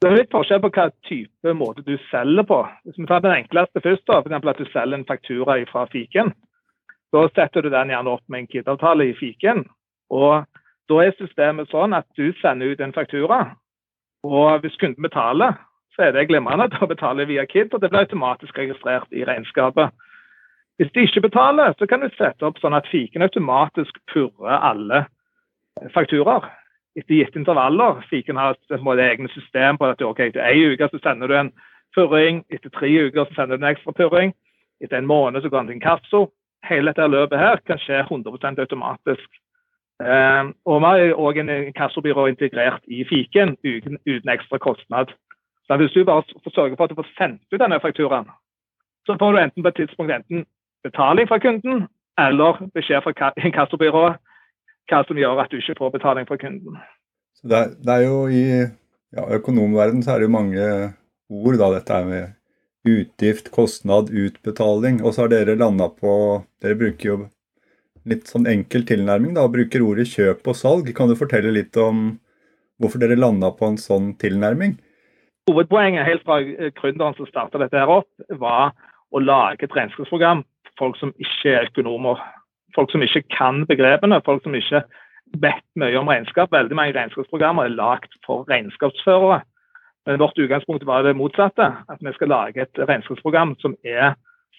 Det 0.00 0.08
er 0.08 0.16
litt 0.16 0.32
forskjell 0.32 0.62
på 0.64 0.70
hva 0.72 0.86
type 1.04 1.52
måte 1.52 1.84
du 1.84 1.92
selger 2.08 2.46
på. 2.48 2.62
Hvis 2.88 2.96
vi 2.96 3.08
tar 3.10 3.20
den 3.20 3.36
enkleste 3.42 3.82
først, 3.84 4.06
da, 4.08 4.22
f.eks. 4.22 4.46
at 4.48 4.62
du 4.62 4.70
selger 4.72 4.96
en 4.96 5.08
faktura 5.10 5.58
fra 5.68 5.84
fiken, 5.92 6.32
da 7.12 7.26
setter 7.34 7.66
du 7.66 7.68
den 7.68 7.92
gjerne 7.92 8.14
opp 8.14 8.24
med 8.32 8.40
en 8.40 8.48
KID-avtale 8.48 9.10
i 9.10 9.16
fiken. 9.18 9.66
Og 10.14 10.46
da 10.88 11.02
er 11.04 11.12
systemet 11.18 11.68
sånn 11.68 11.92
at 11.92 12.08
du 12.16 12.30
sender 12.40 12.72
ut 12.72 12.80
en 12.80 12.96
faktura. 12.96 13.42
Og 14.24 14.64
hvis 14.64 14.78
kunden 14.80 15.04
betaler, 15.04 15.58
så 16.00 16.06
er 16.08 16.14
det 16.16 16.28
glimrende. 16.30 16.70
Da 16.72 16.86
betaler 16.88 17.28
via 17.28 17.44
KID, 17.44 17.74
og 17.74 17.82
det 17.82 17.90
blir 17.90 18.00
automatisk 18.00 18.58
registrert 18.58 19.12
i 19.12 19.24
regnskapet. 19.28 19.92
Hvis 20.80 20.92
de 20.94 21.04
ikke 21.04 21.20
betaler, 21.28 21.74
så 21.78 21.86
kan 21.86 22.00
du 22.00 22.08
sette 22.16 22.46
opp 22.48 22.56
sånn 22.58 22.74
at 22.74 22.88
fiken 22.88 23.22
automatisk 23.22 24.00
purrer 24.12 24.64
alle 24.70 25.04
fakturaer 25.92 26.48
etter 26.96 27.20
gitte 27.20 27.38
intervaller. 27.38 28.00
Fiken 28.08 28.40
har 28.40 28.56
et 28.56 28.82
måte, 28.82 29.04
egne 29.04 29.28
system 29.34 29.76
på 29.76 29.92
at 29.92 30.00
okay, 30.02 30.32
etter 30.32 30.40
én 30.48 30.72
uke 30.72 30.88
så 30.88 31.02
sender 31.04 31.28
du 31.28 31.36
en 31.36 31.52
purring, 31.94 32.40
etter 32.48 32.72
tre 32.72 32.88
uker 32.88 33.28
så 33.28 33.36
sender 33.36 33.60
du 33.60 33.66
en 33.66 33.72
ekstra 33.74 33.92
purring, 33.92 34.32
etter 34.80 34.98
en 34.98 35.10
måned 35.10 35.44
så 35.44 35.52
går 35.52 35.66
den 35.66 35.74
til 35.74 35.80
inkasso 35.82 36.30
hele 36.68 36.92
dette 36.92 37.08
løpet 37.08 37.38
her 37.38 37.62
kan 37.66 37.80
skje 37.80 38.02
100% 38.02 38.60
automatisk. 38.60 39.28
Um, 40.00 40.54
og 40.64 40.80
Vi 40.80 40.86
har 40.86 41.18
òg 41.20 41.40
en 41.40 41.50
inkassobyrå 41.50 42.26
integrert 42.30 42.84
i 42.88 43.04
fiken 43.04 43.56
uten, 43.64 43.98
uten, 44.08 44.30
ekstra 44.32 44.58
kostnad. 44.58 45.12
Så 45.70 45.76
Hvis 45.76 45.92
du 45.94 46.04
bare 46.04 46.22
sørger 46.54 46.76
for 46.76 46.84
at 46.84 46.90
du 46.90 46.98
får 46.98 47.10
sendt 47.18 47.42
ut 47.52 47.60
denne 47.62 47.78
fakturaen, 47.78 48.26
så 49.06 49.14
får 49.20 49.32
du 49.32 49.38
enten 49.38 49.62
på 49.62 49.68
et 49.68 49.76
tidspunkt 49.78 50.12
enten 50.12 50.42
betaling 50.82 51.28
fra 51.30 51.38
kunden 51.38 51.84
eller 52.18 52.58
beskjed 52.74 53.04
fra 53.04 53.30
inkassobyrået 53.46 54.18
hva 54.90 55.02
som 55.06 55.20
gjør 55.20 55.38
at 55.38 55.52
du 55.52 55.60
ikke 55.60 55.78
får 55.78 55.92
betaling 55.94 56.26
fra 56.26 56.40
kunden. 56.42 56.80
Så 57.38 57.46
det 57.46 57.58
er, 57.60 57.70
det 57.86 57.94
er 57.94 58.02
jo 58.02 58.18
I 58.26 58.42
ja, 59.14 59.28
økonomverden 59.38 60.02
så 60.02 60.10
er 60.16 60.18
det 60.18 60.26
jo 60.26 60.34
mange 60.34 60.66
ord, 61.30 61.56
da, 61.62 61.70
dette 61.76 62.02
med 62.10 62.90
utgift, 62.90 63.52
kostnad, 63.54 64.10
utbetaling. 64.10 65.04
Og 65.04 65.14
så 65.14 65.22
har 65.22 65.32
dere 65.36 65.54
landa 65.54 65.86
på 65.94 66.42
Dere 66.62 66.74
bruker 66.82 67.12
jo 67.12 67.16
litt 68.10 68.26
sånn 68.26 68.50
enkel 68.50 68.82
tilnærming, 68.88 69.38
da, 69.38 69.46
bruker 69.46 69.86
ordet 69.86 70.10
kjøp 70.10 70.50
og 70.50 70.56
salg. 70.56 70.90
Kan 70.96 71.10
du 71.10 71.14
fortelle 71.14 71.54
litt 71.54 71.78
om 71.78 72.18
hvorfor 72.82 72.98
dere 72.98 73.18
landa 73.20 73.54
på 73.54 73.70
en 73.70 73.78
sånn 73.78 74.16
tilnærming? 74.18 74.80
Hovedpoenget 75.48 76.04
helt 76.06 76.24
fra 76.24 76.40
gründeren 76.76 77.16
som 77.16 77.26
starta 77.26 77.58
dette 77.58 77.78
her 77.78 77.90
opp, 77.90 78.08
var 78.28 78.74
å 79.10 79.22
lage 79.22 79.66
et 79.66 79.76
regnskapsprogram 79.76 80.44
for 80.68 80.76
folk 80.84 80.98
som 81.00 81.14
ikke 81.18 81.54
er 81.54 81.68
økonomer. 81.70 82.20
Folk 82.76 82.92
som 82.92 83.02
ikke 83.02 83.24
kan 83.34 83.64
begrepene, 83.66 84.20
folk 84.24 84.44
som 84.44 84.54
ikke 84.54 84.84
vet 85.42 85.64
mye 85.80 85.98
om 85.98 86.10
regnskap. 86.10 86.52
Veldig 86.52 86.76
mange 86.76 86.94
regnskapsprogrammer 86.94 87.66
er 87.66 87.78
lagd 87.78 88.14
for 88.26 88.46
regnskapsførere. 88.50 89.40
Men 90.06 90.20
vårt 90.22 90.38
utgangspunkt 90.38 90.86
var 90.86 91.02
det 91.02 91.16
motsatte. 91.16 91.66
At 91.88 92.00
vi 92.00 92.12
skal 92.14 92.32
lage 92.32 92.62
et 92.62 92.78
regnskapsprogram 92.78 93.56
som 93.60 93.74
er 93.84 94.14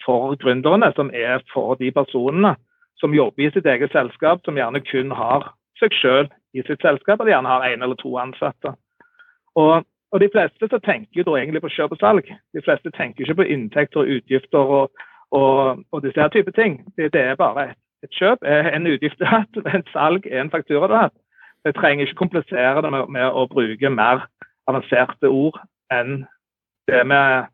for 0.06 0.36
gründerne, 0.36 0.92
som 0.96 1.12
er 1.14 1.42
for 1.54 1.76
de 1.80 1.92
personene 1.92 2.56
som 3.02 3.16
jobber 3.16 3.48
i 3.48 3.52
sitt 3.54 3.66
eget 3.66 3.92
selskap, 3.96 4.44
som 4.46 4.58
gjerne 4.58 4.84
kun 4.86 5.12
har 5.16 5.52
seg 5.82 5.96
selv 6.02 6.34
i 6.54 6.62
sitt 6.68 6.84
selskap, 6.84 7.20
eller 7.20 7.34
gjerne 7.34 7.50
har 7.50 7.66
én 7.66 7.84
eller 7.84 7.98
to 7.98 8.12
ansatte. 8.22 8.76
Og, 9.58 9.88
og, 10.12 10.20
De 10.20 10.30
fleste 10.34 10.68
så 10.68 10.80
tenker 10.80 11.24
da 11.24 11.38
egentlig 11.40 11.62
på 11.62 11.72
kjøp 11.72 11.92
og 11.96 11.98
salg. 12.02 12.28
De 12.54 12.62
fleste 12.66 12.92
tenker 12.98 13.24
ikke 13.24 13.40
på 13.42 13.48
inntekter 13.54 14.04
og 14.04 14.12
utgifter 14.18 14.74
og, 14.78 15.04
og, 15.32 15.84
og 15.92 16.04
disse 16.04 16.22
her 16.22 16.28
type 16.28 16.52
ting. 16.52 16.82
Det, 16.98 17.14
det, 17.14 17.22
er 17.22 17.36
bare 17.36 17.70
et, 18.04 18.12
kjøp 18.20 18.44
er 18.44 18.72
en 18.76 18.88
utgift 18.88 19.20
du 19.20 19.26
har 19.26 19.46
hatt, 19.46 19.62
et 19.80 19.94
salg 19.94 20.28
er 20.28 20.42
en 20.42 20.52
faktura 20.52 20.88
du 20.88 20.94
har 20.94 21.08
hatt. 21.10 21.18
Vi 21.66 21.72
trenger 21.78 22.08
ikke 22.08 22.24
komplisere 22.24 22.82
det 22.82 22.92
med, 22.92 23.08
med 23.08 23.28
å 23.30 23.48
bruke 23.48 23.90
mer 23.90 24.26
avanserte 24.68 25.30
ord 25.30 25.60
enn 25.94 26.24
det, 26.90 27.04
med, 27.08 27.50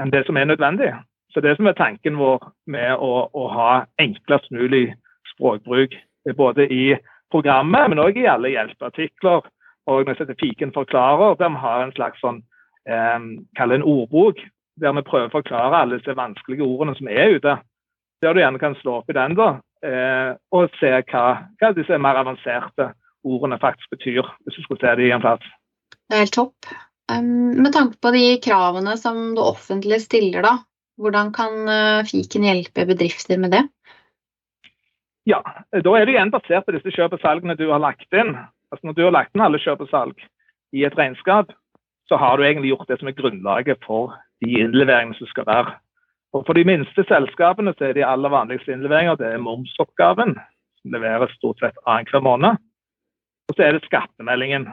enn 0.00 0.12
det, 0.12 0.24
som 0.26 0.36
er 0.36 0.48
nødvendig. 0.48 0.92
Så 1.32 1.40
Det 1.40 1.56
som 1.56 1.66
er 1.66 1.76
tanken 1.76 2.16
vår 2.20 2.44
med 2.66 2.96
å, 2.96 3.28
å 3.32 3.48
ha 3.52 3.84
enklest 4.00 4.50
mulig 4.52 4.94
språkbruk, 5.32 5.94
både 6.36 6.66
i 6.72 6.96
programmet, 7.32 7.88
men 7.90 8.00
òg 8.00 8.18
i 8.20 8.28
alle 8.28 8.52
hjelpeartikler, 8.52 9.46
og 9.86 10.04
når 10.04 10.14
jeg 10.14 10.20
setter 10.22 10.38
Fiken 10.40 10.72
forklarer, 10.74 11.34
der 11.40 11.50
vi 11.50 11.62
har 11.64 11.82
en 11.82 11.94
slags 11.96 12.20
sånn, 12.22 12.42
eh, 12.86 13.18
en 13.18 13.82
ordbok, 13.82 14.38
der 14.80 14.94
vi 14.96 15.04
prøver 15.06 15.28
å 15.30 15.36
forklare 15.36 15.82
alle 15.82 15.98
disse 15.98 16.16
vanskelige 16.16 16.66
ordene 16.66 16.94
som 16.98 17.10
er 17.10 17.36
ute. 17.36 17.58
Der 18.22 18.34
du 18.34 18.40
gjerne 18.40 18.62
kan 18.62 18.76
slå 18.78 19.00
opp 19.00 19.10
i 19.10 19.16
den 19.18 19.34
da, 19.34 19.48
eh, 19.82 20.34
og 20.54 20.70
se 20.78 20.92
hva, 21.10 21.24
hva, 21.58 21.72
disse 21.74 21.98
mer 21.98 22.20
avanserte 22.22 22.92
ordene 23.26 23.58
faktisk 23.58 23.90
betyr, 23.90 24.22
hvis 24.44 24.58
du 24.58 24.62
skulle 24.62 24.82
se 24.82 24.94
det 24.98 25.08
i 25.08 25.12
en 25.14 25.22
plass. 25.22 25.42
Det 26.08 26.16
er 26.16 26.24
helt 26.24 26.34
topp. 26.34 26.70
Um, 27.10 27.58
med 27.58 27.72
tanke 27.74 27.98
på 28.00 28.12
de 28.14 28.38
kravene 28.42 28.94
som 28.96 29.34
det 29.36 29.42
offentlige 29.42 30.00
stiller, 30.06 30.46
da, 30.46 30.54
hvordan 31.02 31.32
kan 31.34 31.66
uh, 31.66 32.06
fiken 32.06 32.46
hjelpe 32.46 32.86
bedrifter 32.86 33.40
med 33.42 33.54
det? 33.56 33.66
Ja, 35.26 35.42
Da 35.70 35.92
er 35.94 36.06
det 36.06 36.16
igjen 36.16 36.32
basert 36.34 36.66
på 36.66 36.74
disse 36.74 36.90
kjøp 36.94 37.14
og 37.14 37.22
salgene 37.22 37.54
du 37.58 37.68
har 37.70 37.82
lagt 37.82 38.10
inn. 38.14 38.34
Altså 38.72 38.86
Når 38.86 38.96
du 38.96 39.02
har 39.04 39.14
lagt 39.14 39.34
inn 39.36 39.44
alle 39.44 39.60
kjøp 39.60 39.84
og 39.84 39.90
salg 39.90 40.22
i 40.72 40.84
et 40.88 40.96
regnskap, 40.98 41.52
så 42.08 42.16
har 42.16 42.36
du 42.36 42.44
egentlig 42.44 42.72
gjort 42.72 42.88
det 42.88 42.98
som 43.00 43.08
er 43.08 43.16
grunnlaget 43.18 43.84
for 43.84 44.14
de 44.42 44.50
innleveringene 44.64 45.16
som 45.18 45.28
skal 45.30 45.46
være. 45.46 45.74
Og 46.32 46.46
For 46.46 46.56
de 46.56 46.64
minste 46.64 47.04
selskapene 47.08 47.74
så 47.76 47.90
er 47.90 47.96
de 47.96 48.06
aller 48.08 48.32
vanligste 48.32 48.72
innleveringer 48.72 49.18
det 49.20 49.28
er 49.28 49.42
momsoppgaven, 49.44 50.38
som 50.80 50.94
leveres 50.94 51.34
stort 51.36 51.60
sett 51.60 51.76
annenhver 51.86 52.24
måned. 52.24 52.56
Og 53.48 53.56
så 53.56 53.66
er 53.66 53.76
det 53.76 53.84
skattemeldingen, 53.84 54.68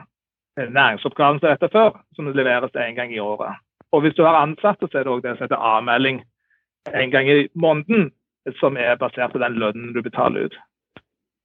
næringsoppgaven 0.56 1.40
som 1.40 1.50
dette 1.50 1.68
før, 1.72 2.00
som 2.16 2.32
leveres 2.32 2.72
en 2.74 2.96
gang 2.96 3.12
i 3.12 3.20
året. 3.20 3.60
Og 3.92 4.00
hvis 4.00 4.14
du 4.14 4.24
har 4.24 4.40
ansatte, 4.40 4.88
så 4.88 4.98
er 4.98 5.04
det 5.04 5.12
òg 5.12 5.22
det 5.22 5.36
som 5.36 5.44
heter 5.44 5.68
avmelding 5.74 6.22
en 6.94 7.10
gang 7.10 7.28
i 7.28 7.48
måneden, 7.54 8.10
som 8.60 8.76
er 8.76 8.96
basert 8.96 9.32
på 9.32 9.42
den 9.42 9.58
lønnen 9.60 9.92
du 9.92 10.00
betaler 10.02 10.48
ut. 10.48 10.56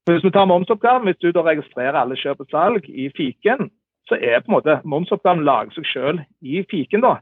Hvis 0.05 0.23
vi 0.23 0.31
tar 0.31 0.45
momsoppgaven, 0.45 1.07
hvis 1.07 1.17
du 1.17 1.31
da 1.33 1.41
registrerer 1.41 1.97
alle 1.97 2.17
kjøp 2.19 2.43
og 2.43 2.51
salg 2.51 2.89
i 2.89 3.07
fiken, 3.17 3.71
så 4.09 4.19
er 4.21 4.43
på 4.43 4.51
en 4.51 4.55
måte 4.59 4.75
momsoppgaven 4.85 5.41
lager 5.47 5.73
seg 5.73 5.87
selv 5.89 6.19
i 6.45 6.61
fiken. 6.69 7.01
Da. 7.01 7.15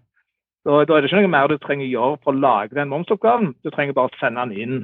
da. 0.67 0.81
Da, 0.83 0.97
er 0.97 1.05
det 1.05 1.11
ikke 1.11 1.21
noe 1.23 1.31
mer 1.31 1.47
du 1.47 1.57
trenger 1.63 1.87
gjøre 1.87 2.19
for 2.23 2.33
å 2.33 2.43
lage 2.43 2.75
den 2.75 2.91
momsoppgaven, 2.91 3.53
du 3.63 3.71
trenger 3.71 3.95
bare 3.95 4.11
å 4.11 4.19
sende 4.19 4.43
den 4.43 4.59
inn. 4.65 4.83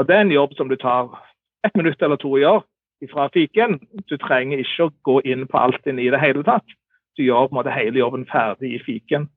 Og 0.00 0.08
Det 0.08 0.16
er 0.16 0.26
en 0.26 0.34
jobb 0.34 0.56
som 0.58 0.68
du 0.72 0.76
tar 0.76 1.14
et 1.62 1.78
minutt 1.78 2.02
eller 2.02 2.18
to 2.18 2.34
å 2.34 2.42
gjøre 2.42 3.10
fra 3.12 3.28
fiken. 3.34 3.78
Du 4.10 4.16
trenger 4.18 4.58
ikke 4.62 4.88
å 4.88 4.94
gå 5.06 5.20
inn 5.22 5.46
på 5.46 5.58
alt 5.58 5.86
inn 5.86 6.02
i 6.02 6.10
det 6.10 6.20
hele 6.22 6.42
tatt. 6.46 6.66
Du 7.18 7.22
gjør 7.22 7.46
på 7.46 7.54
en 7.54 7.60
måte 7.60 7.74
hele 7.74 8.02
jobben 8.02 8.26
ferdig 8.26 8.74
i 8.74 8.82
fiken. 8.82 9.28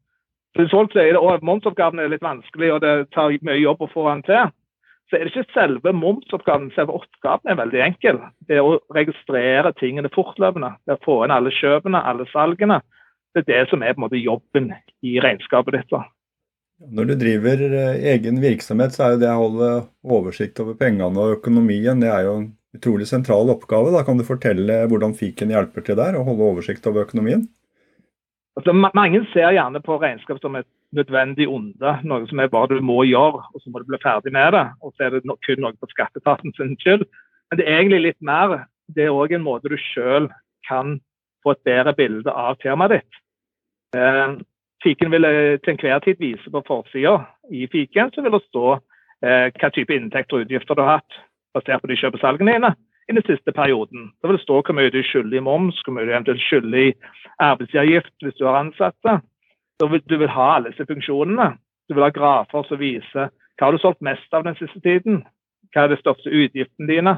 Så 0.55 0.63
Hvis 0.63 0.71
folk 0.71 0.93
sier 0.93 1.17
at 1.19 1.43
momsoppgaven 1.43 1.99
er 1.99 2.09
litt 2.09 2.23
vanskelig 2.23 2.73
og 2.73 2.81
det 2.81 3.11
tar 3.11 3.33
mye 3.43 3.59
jobb 3.59 3.81
å 3.83 3.91
få 3.91 4.09
den 4.09 4.23
til, 4.23 4.53
så 5.09 5.17
er 5.17 5.27
det 5.27 5.33
ikke 5.35 5.53
selve 5.53 5.93
momsoppgaven, 5.93 6.71
selve 6.74 6.95
oppgaven 6.97 7.51
er 7.51 7.59
veldig 7.59 7.81
enkel. 7.85 8.19
Det 8.50 8.57
er 8.57 8.65
å 8.65 8.79
registrere 8.95 9.74
tingene 9.77 10.09
fortløpende. 10.13 10.71
Det 10.85 10.95
er 10.95 11.00
å 11.00 11.05
få 11.05 11.19
inn 11.25 11.33
alle 11.35 11.53
kjøpene, 11.53 12.01
alle 12.01 12.25
salgene. 12.31 12.79
Det 13.35 13.43
er 13.43 13.50
det 13.51 13.62
som 13.69 13.83
er 13.83 13.93
på 13.93 14.01
en 14.01 14.05
måte 14.07 14.21
jobben 14.21 14.71
i 15.05 15.17
regnskapet 15.21 15.77
ditt. 15.77 15.89
da. 15.93 16.05
Når 16.91 17.12
du 17.12 17.15
driver 17.21 17.62
eh, 17.67 18.01
egen 18.15 18.41
virksomhet, 18.43 18.95
så 18.95 19.05
er 19.05 19.13
jo 19.13 19.21
det 19.21 19.31
å 19.31 19.41
holde 19.43 19.69
oversikt 20.17 20.59
over 20.63 20.75
pengene 20.79 21.21
og 21.21 21.38
økonomien 21.38 22.01
det 22.01 22.09
er 22.12 22.25
jo 22.27 22.33
en 22.41 22.50
utrolig 22.75 23.07
sentral 23.07 23.51
oppgave. 23.53 23.93
Da 23.93 24.01
kan 24.07 24.17
du 24.19 24.25
fortelle 24.27 24.81
hvordan 24.91 25.15
fiken 25.15 25.53
hjelper 25.53 25.85
til 25.85 26.00
der, 26.00 26.17
å 26.17 26.25
holde 26.27 26.50
oversikt 26.50 26.88
over 26.89 27.05
økonomien? 27.05 27.45
Altså, 28.55 28.71
mange 28.74 29.21
ser 29.33 29.53
gjerne 29.55 29.81
på 29.83 30.00
regnskap 30.00 30.39
som 30.43 30.55
et 30.59 30.67
nødvendig 30.95 31.47
onde, 31.51 31.91
noe 32.07 32.27
som 32.29 32.39
er 32.39 32.51
bare 32.51 32.75
du 32.75 32.81
må 32.85 33.03
gjøre, 33.07 33.43
og 33.53 33.61
så 33.61 33.71
må 33.71 33.81
du 33.81 33.89
bli 33.89 33.99
ferdig 34.03 34.33
med 34.35 34.55
det. 34.55 34.65
Og 34.81 34.93
så 34.95 35.07
er 35.07 35.15
det 35.15 35.23
kun 35.27 35.61
noe 35.63 35.75
på 35.79 35.91
skatteetaten 35.91 36.55
sin 36.55 36.75
skyld. 36.81 37.05
Men 37.49 37.59
det 37.59 37.67
er 37.67 37.79
egentlig 37.79 38.01
litt 38.07 38.21
mer. 38.25 38.65
Det 38.95 39.05
er 39.05 39.13
òg 39.15 39.35
en 39.35 39.45
måte 39.45 39.71
du 39.71 39.77
sjøl 39.79 40.29
kan 40.67 40.99
få 41.43 41.53
et 41.53 41.65
bedre 41.67 41.93
bilde 41.97 42.31
av 42.31 42.57
firmaet 42.63 42.97
ditt. 42.97 43.21
Eh, 43.97 44.37
fiken 44.83 45.13
vil 45.13 45.29
til 45.63 45.75
enhver 45.75 46.01
tid 46.05 46.19
vise 46.21 46.51
på 46.51 46.63
forsida 46.67 47.19
i 47.53 47.67
fiken 47.71 48.11
så 48.13 48.23
vil 48.25 48.33
det 48.35 48.43
stå 48.47 48.65
eh, 48.75 49.47
hva 49.53 49.69
type 49.73 49.93
inntekter 49.93 50.39
og 50.39 50.45
utgifter 50.45 50.77
du 50.77 50.83
har 50.83 50.99
hatt 50.99 51.21
basert 51.55 51.83
på 51.83 51.91
de 51.91 51.97
kjøpesalgene 52.01 52.57
dine 52.57 52.73
i 53.09 53.13
den 53.13 53.25
siste 53.27 53.53
perioden. 53.53 54.09
Da 54.19 54.29
vil 54.29 54.39
det 54.39 54.45
stå 54.45 54.59
hvor 54.61 54.77
mye 54.77 54.93
du 54.93 55.01
skylder 55.05 55.37
i 55.37 55.45
moms, 55.45 55.79
hvor 55.85 55.95
mye 55.95 56.07
du 56.07 56.13
eventuelt 56.13 56.41
skylder 56.41 56.89
i 56.89 56.93
arbeidsgiveravgift 57.43 58.25
hvis 58.25 58.37
du 58.39 58.45
har 58.47 58.59
ansatte. 58.63 59.19
Du 59.79 60.17
vil, 60.17 60.29
ha 60.29 60.55
alle 60.55 60.72
disse 60.72 60.86
funksjonene. 60.88 61.58
Du 61.89 61.96
vil 61.96 62.03
ha 62.03 62.13
grafer 62.13 62.63
som 62.67 62.79
viser 62.79 63.32
hva 63.55 63.67
har 63.67 63.75
du 63.75 63.79
solgt 63.79 64.03
mest 64.03 64.34
av 64.36 64.44
den 64.44 64.55
siste 64.60 64.82
tiden. 64.84 65.22
Hva 65.72 65.86
er 65.86 65.94
de 65.94 66.00
største 66.00 66.32
utgiftene 66.32 66.89
dine? 66.89 67.13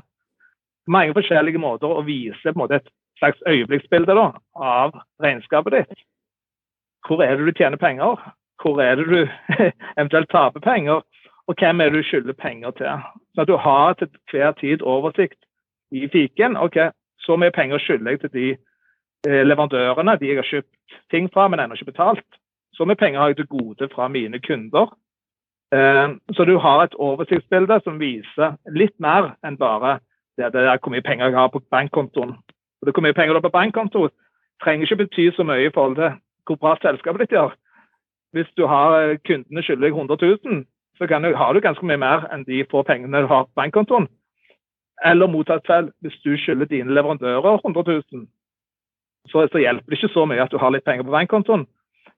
Mange 0.87 1.15
forskjellige 1.17 1.61
måter 1.61 1.89
å 1.89 2.03
vise 2.05 2.53
måte, 2.55 2.79
et 2.79 2.91
slags 3.19 3.41
øyeblikksbilde 3.49 4.13
da, 4.15 4.27
av 4.53 4.93
regnskapet 5.23 5.73
ditt. 5.73 6.03
Hvor 7.07 7.23
er 7.25 7.35
det 7.37 7.47
du 7.47 7.57
tjener 7.57 7.81
penger? 7.81 8.21
Hvor 8.61 8.81
er 8.81 8.95
det 8.99 9.07
du 9.09 9.19
eventuelt 9.97 10.29
taper 10.29 10.63
penger? 10.63 11.01
Og 11.47 11.55
hvem 11.57 11.81
er 11.81 11.89
det 11.89 12.03
du 12.03 12.07
skylder 12.07 12.37
penger 12.37 12.71
til? 12.77 13.03
Så 13.33 13.41
at 13.41 13.49
du 13.49 13.57
har 13.57 13.93
til 13.93 14.09
hver 14.31 14.51
tid 14.61 14.81
oversikt 14.81 15.39
i 15.91 16.07
fiken. 16.11 16.57
OK, 16.57 16.77
så 17.19 17.37
mye 17.37 17.53
penger 17.55 17.81
skylder 17.81 18.11
jeg 18.11 18.19
til 18.19 18.33
de 18.33 18.47
eh, 19.27 19.43
leverandørene 19.47 20.17
de 20.19 20.29
jeg 20.29 20.41
har 20.41 20.49
kjøpt 20.49 20.99
ting 21.11 21.29
fra, 21.33 21.47
men 21.47 21.59
ennå 21.59 21.77
ikke 21.77 21.91
betalt. 21.93 22.27
Så 22.77 22.85
mye 22.85 22.95
penger 22.95 23.19
har 23.19 23.27
jeg 23.27 23.35
til 23.41 23.47
gode 23.47 23.89
fra 23.93 24.07
mine 24.07 24.39
kunder. 24.39 24.93
Eh, 25.73 26.09
så 26.35 26.43
du 26.45 26.57
har 26.57 26.83
et 26.83 26.95
oversiktsbilde 26.95 27.79
som 27.83 27.99
viser 27.99 28.53
litt 28.71 28.93
mer 28.99 29.33
enn 29.45 29.57
bare 29.57 29.97
det, 30.37 30.53
det 30.53 30.61
er 30.61 30.77
hvor 30.77 30.93
mye 30.93 31.01
penger 31.01 31.25
jeg 31.25 31.35
har 31.35 31.49
på 31.49 31.63
bankkontoen. 31.73 32.35
Hvor 32.85 33.01
mye 33.01 33.13
penger 33.17 33.33
du 33.33 33.39
har 33.41 33.49
på 33.49 33.57
bankkontoen 33.57 34.13
trenger 34.63 34.85
ikke 34.85 35.03
bety 35.03 35.29
så 35.33 35.43
mye 35.43 35.65
i 35.65 35.73
forhold 35.73 35.97
til 35.97 36.13
hvor 36.47 36.59
bra 36.61 36.75
selskapet 36.81 37.25
ditt 37.25 37.33
gjør. 37.35 37.55
Hvis 38.33 38.51
du 38.57 38.67
har 38.69 38.99
eh, 38.99 39.17
kundene 39.25 39.63
skyldig 39.63 39.89
100 39.89 40.17
000, 40.21 40.65
så 40.97 41.05
du, 41.05 41.35
har 41.35 41.53
du 41.53 41.59
ganske 41.59 41.85
mye 41.85 41.97
mer 41.97 42.29
enn 42.33 42.45
de 42.45 42.63
få 42.71 42.83
pengene 42.83 43.21
du 43.25 43.27
har 43.27 43.49
på 43.49 43.57
bankkontoen. 43.57 44.07
Eller 45.05 45.27
mottatt 45.27 45.65
selv, 45.65 45.91
hvis 46.01 46.21
du 46.25 46.37
skylder 46.37 46.65
dine 46.65 46.93
leverandører 46.93 47.59
100 47.65 47.83
000, 48.13 48.27
så, 49.29 49.47
så 49.51 49.57
hjelper 49.57 49.89
det 49.89 49.97
ikke 49.97 50.13
så 50.13 50.25
mye 50.25 50.41
at 50.41 50.53
du 50.53 50.57
har 50.57 50.71
litt 50.73 50.85
penger 50.85 51.03
på 51.03 51.13
bankkontoen 51.17 51.67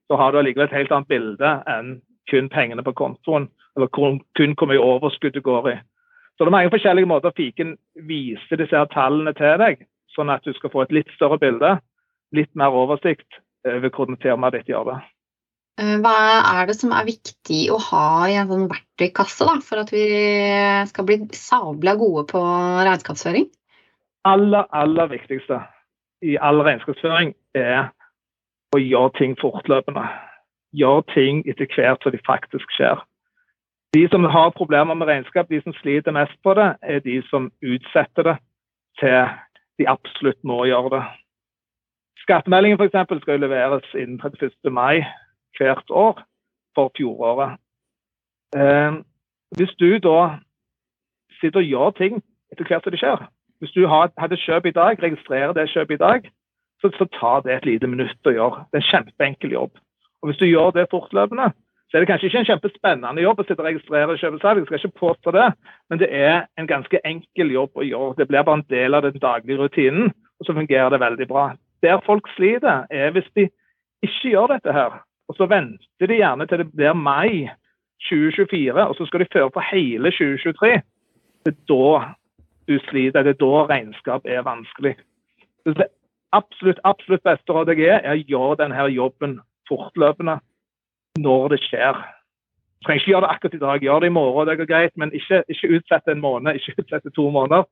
så 0.09 0.17
har 0.17 0.31
du 0.31 0.39
allikevel 0.39 0.67
et 0.67 0.77
helt 0.79 0.91
annet 0.95 1.11
bilde 1.11 1.51
enn 1.69 1.99
kun 2.29 2.49
pengene 2.49 2.85
på 2.85 2.93
kontoen, 2.97 3.47
eller 3.77 3.89
kun 3.93 4.55
hvor 4.57 4.69
mye 4.69 4.81
overskudd 4.81 5.37
du 5.37 5.41
går 5.45 5.69
i. 5.71 5.77
Så 6.37 6.45
det 6.45 6.51
er 6.51 6.55
mange 6.55 6.73
forskjellige 6.73 7.09
måter 7.09 7.35
fiken 7.37 7.75
viser 8.09 8.61
disse 8.61 8.77
her 8.77 8.89
tallene 8.93 9.33
til 9.37 9.57
deg, 9.61 9.85
sånn 10.15 10.31
at 10.33 10.45
du 10.45 10.53
skal 10.55 10.71
få 10.73 10.85
et 10.85 10.93
litt 10.95 11.09
større 11.15 11.39
bilde, 11.41 11.77
litt 12.35 12.51
mer 12.57 12.73
oversikt 12.73 13.41
over 13.67 13.89
hvordan 13.91 14.19
firmaet 14.23 14.59
ditt 14.59 14.71
gjør 14.71 14.93
det. 14.93 14.97
Eh, 15.79 15.95
hva 16.03 16.15
er 16.59 16.69
det 16.69 16.77
som 16.79 16.93
er 16.95 17.07
viktig 17.07 17.59
å 17.73 17.77
ha 17.89 18.05
i 18.29 18.37
en 18.39 18.49
sånn 18.49 18.69
verktøykasse 18.71 19.47
da, 19.49 19.57
for 19.63 19.83
at 19.83 19.93
vi 19.93 20.05
skal 20.89 21.07
bli 21.07 21.19
sabla 21.35 21.95
gode 21.99 22.25
på 22.31 22.41
regnskapsføring? 22.87 23.49
Aller, 24.27 24.65
aller 24.75 25.11
viktigste 25.11 25.61
i 26.25 26.35
all 26.43 26.59
regnskapsføring 26.65 27.31
er 27.55 27.91
og 28.73 28.79
gjør 28.81 29.07
ting 29.17 29.37
fortløpende. 29.41 30.05
Gjør 30.73 31.01
ting 31.13 31.43
etter 31.49 31.69
hvert 31.75 32.03
som 32.03 32.11
de 32.11 32.19
faktisk 32.25 32.71
skjer. 32.77 33.01
De 33.93 34.07
som 34.11 34.23
har 34.23 34.49
problemer 34.49 34.93
med 34.93 35.07
regnskap, 35.07 35.49
de 35.49 35.61
som 35.61 35.73
sliter 35.73 36.11
mest 36.11 36.37
på 36.43 36.53
det, 36.53 36.75
er 36.81 36.99
de 36.99 37.21
som 37.29 37.51
utsetter 37.65 38.23
det 38.23 38.37
til 38.99 39.25
de 39.79 39.89
absolutt 39.89 40.43
må 40.43 40.65
gjøre 40.65 40.89
det. 40.97 41.03
Skattemeldingen 42.21 42.81
eksempel, 42.81 43.21
skal 43.21 43.39
leveres 43.39 43.87
innen 43.95 44.19
31. 44.21 44.71
mai 44.71 45.05
hvert 45.57 45.89
år 45.89 46.21
for 46.75 46.91
fjoråret. 46.97 47.57
Eh, 48.55 48.93
hvis 49.57 49.73
du 49.79 49.97
da 49.97 50.37
sitter 51.41 51.59
og 51.59 51.65
gjør 51.65 51.89
ting 51.97 52.21
etter 52.51 52.67
hvert 52.67 52.83
som 52.83 52.91
det 52.91 52.99
skjer 53.01 53.27
Hvis 53.59 53.71
du 53.71 53.87
hadde 53.87 54.37
kjøp 54.37 54.65
i 54.65 54.71
dag, 54.71 55.03
registrerer 55.03 55.53
det 55.53 55.69
kjøpet 55.69 55.93
i 55.93 56.03
dag, 56.03 56.29
så, 56.81 56.91
så 56.97 57.07
tar 57.19 57.41
det 57.45 57.55
et 57.55 57.67
lite 57.67 57.87
minutt 57.87 58.27
å 58.27 58.35
gjøre. 58.35 58.65
Det 58.69 58.79
er 58.79 58.83
en 58.83 58.91
kjempeenkel 58.91 59.55
jobb. 59.55 59.81
Og 60.21 60.29
Hvis 60.29 60.39
du 60.41 60.45
gjør 60.45 60.71
det 60.75 60.89
fortløpende, 60.91 61.51
så 61.89 61.97
er 61.97 62.03
det 62.03 62.09
kanskje 62.11 62.29
ikke 62.29 62.41
en 62.43 62.49
kjempespennende 62.49 63.23
jobb 63.23 63.39
å 63.41 63.45
sitte 63.47 63.63
og 63.63 63.65
registrere 63.65 64.17
kjøpesalg, 64.21 64.59
jeg 64.59 64.67
skal 64.67 64.79
ikke 64.79 64.99
påstå 65.01 65.31
det, 65.33 65.47
men 65.89 66.01
det 66.01 66.09
er 66.13 66.35
en 66.61 66.67
ganske 66.69 66.99
enkel 67.01 67.53
jobb 67.55 67.79
å 67.81 67.85
gjøre. 67.85 68.17
Det 68.19 68.27
blir 68.29 68.45
bare 68.45 68.61
en 68.61 68.67
del 68.69 68.97
av 68.97 69.07
den 69.07 69.23
daglige 69.23 69.57
rutinen, 69.57 70.11
og 70.39 70.45
så 70.45 70.53
fungerer 70.53 70.93
det 70.93 71.01
veldig 71.01 71.27
bra. 71.31 71.47
Der 71.81 72.03
folk 72.05 72.29
sliter, 72.35 72.85
er 72.91 73.15
hvis 73.15 73.31
de 73.35 73.47
ikke 74.05 74.35
gjør 74.35 74.53
dette 74.53 74.75
her, 74.75 75.01
og 75.29 75.37
så 75.37 75.49
venter 75.49 76.11
de 76.11 76.21
gjerne 76.21 76.45
til 76.49 76.61
det 76.61 76.69
blir 76.75 76.93
mai 76.93 77.49
2024, 78.05 78.85
og 78.85 78.95
så 78.95 79.09
skal 79.09 79.23
de 79.23 79.31
føre 79.33 79.51
på 79.55 79.65
hele 79.71 80.13
2023. 80.13 80.81
Det 81.45 81.55
er 81.55 81.61
da 81.73 81.89
du 82.69 82.77
sliter, 82.85 83.25
det 83.25 83.33
er 83.33 83.41
da 83.41 83.65
regnskap 83.71 84.29
er 84.29 84.45
vanskelig. 84.45 84.93
Det 85.65 85.89
absolutt, 86.35 86.79
absolutt 86.83 87.23
beste 87.23 87.53
råd 87.53 87.73
jeg 87.73 87.89
er, 87.89 88.03
er 88.03 88.17
å 88.17 88.27
gjøre 88.33 88.59
denne 88.63 88.87
jobben 88.93 89.39
fortløpende 89.69 90.39
når 91.19 91.55
det 91.55 91.59
skjer. 91.65 91.99
Du 92.79 92.87
trenger 92.87 93.01
ikke 93.01 93.11
gjøre 93.11 93.25
det 93.25 93.33
akkurat 93.33 93.57
i 93.57 93.63
dag, 93.63 93.83
gjør 93.83 93.99
det 93.99 94.09
i 94.09 94.15
morgen, 94.15 94.47
det 94.47 94.57
går 94.57 94.69
greit, 94.69 94.95
men 94.95 95.11
ikke, 95.13 95.43
ikke 95.51 95.71
utsette 95.77 96.11
en 96.13 96.23
måned, 96.23 96.55
ikke 96.55 96.77
utsette 96.79 97.11
to 97.15 97.29
måneder. 97.29 97.67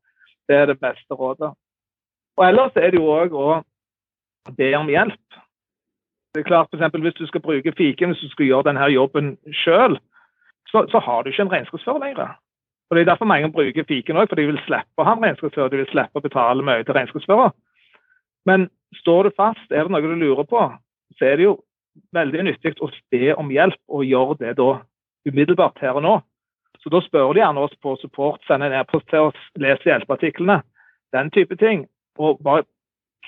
Det 0.47 0.55
er 0.55 0.65
det 0.65 0.79
beste 0.79 1.13
rådet. 1.13 1.53
Og 2.37 2.47
Ellers 2.47 2.75
er 2.75 2.91
det 2.91 2.99
jo 2.99 3.11
òg 3.11 3.33
å 3.35 3.47
be 4.57 4.71
om 4.77 4.89
hjelp. 4.91 5.39
Det 6.35 6.43
er 6.43 6.49
klart, 6.49 6.67
for 6.69 6.77
eksempel, 6.77 7.01
Hvis 7.01 7.13
du 7.13 7.27
skal 7.27 7.41
bruke 7.41 7.73
fiken, 7.77 8.11
hvis 8.13 8.21
du 8.21 8.29
skal 8.29 8.45
gjøre 8.45 8.67
denne 8.69 8.89
jobben 8.93 9.37
sjøl, 9.51 9.97
så, 10.67 10.85
så, 10.91 10.99
har 10.99 11.23
du 11.23 11.29
ikke 11.29 11.41
en 11.41 11.51
regnskapsfører 11.51 12.03
lenger. 12.03 12.35
Og 12.89 12.95
Det 12.95 13.01
er 13.01 13.09
derfor 13.11 13.25
mange 13.25 13.51
bruker 13.51 13.83
fiken 13.87 14.17
òg, 14.17 14.27
for 14.29 14.35
de 14.35 14.45
vil 14.47 14.59
slippe 14.67 15.01
å 15.01 15.07
ha 15.07 15.15
en 15.15 15.23
regnskapsfører. 15.23 15.71
De 15.71 15.81
vil 15.81 15.89
slippe 15.91 16.19
å 16.19 16.23
betale 16.23 16.63
mye 16.63 16.83
til 16.83 16.95
regnskapsfører. 16.95 17.55
Men 18.47 18.69
står 19.01 19.27
du 19.27 19.35
fast, 19.35 19.71
er 19.71 19.85
det 19.85 19.93
noe 19.93 20.03
du 20.03 20.15
lurer 20.15 20.47
på, 20.47 20.61
så 21.17 21.27
er 21.27 21.37
det 21.39 21.47
jo 21.49 21.57
veldig 22.15 22.45
nyttig 22.47 22.77
å 22.83 22.89
be 23.11 23.33
om 23.35 23.51
hjelp, 23.51 23.79
og 23.91 24.07
gjøre 24.07 24.37
det 24.41 24.55
da 24.59 24.69
umiddelbart 25.27 25.81
her 25.83 25.99
og 25.99 26.05
nå. 26.05 26.15
Så 26.79 26.91
da 26.93 27.01
spør 27.03 27.33
de 27.35 27.41
gjerne 27.41 27.63
oss 27.65 27.75
på 27.83 27.97
support, 27.99 28.39
sender 28.47 28.71
en 28.71 28.81
e-post 28.81 29.07
til 29.11 29.29
oss, 29.29 29.39
leser 29.59 29.91
hjelpeartiklene, 29.91 30.61
den 31.15 31.31
type 31.35 31.57
ting. 31.59 31.85
Og 32.21 32.39
bare 32.45 32.63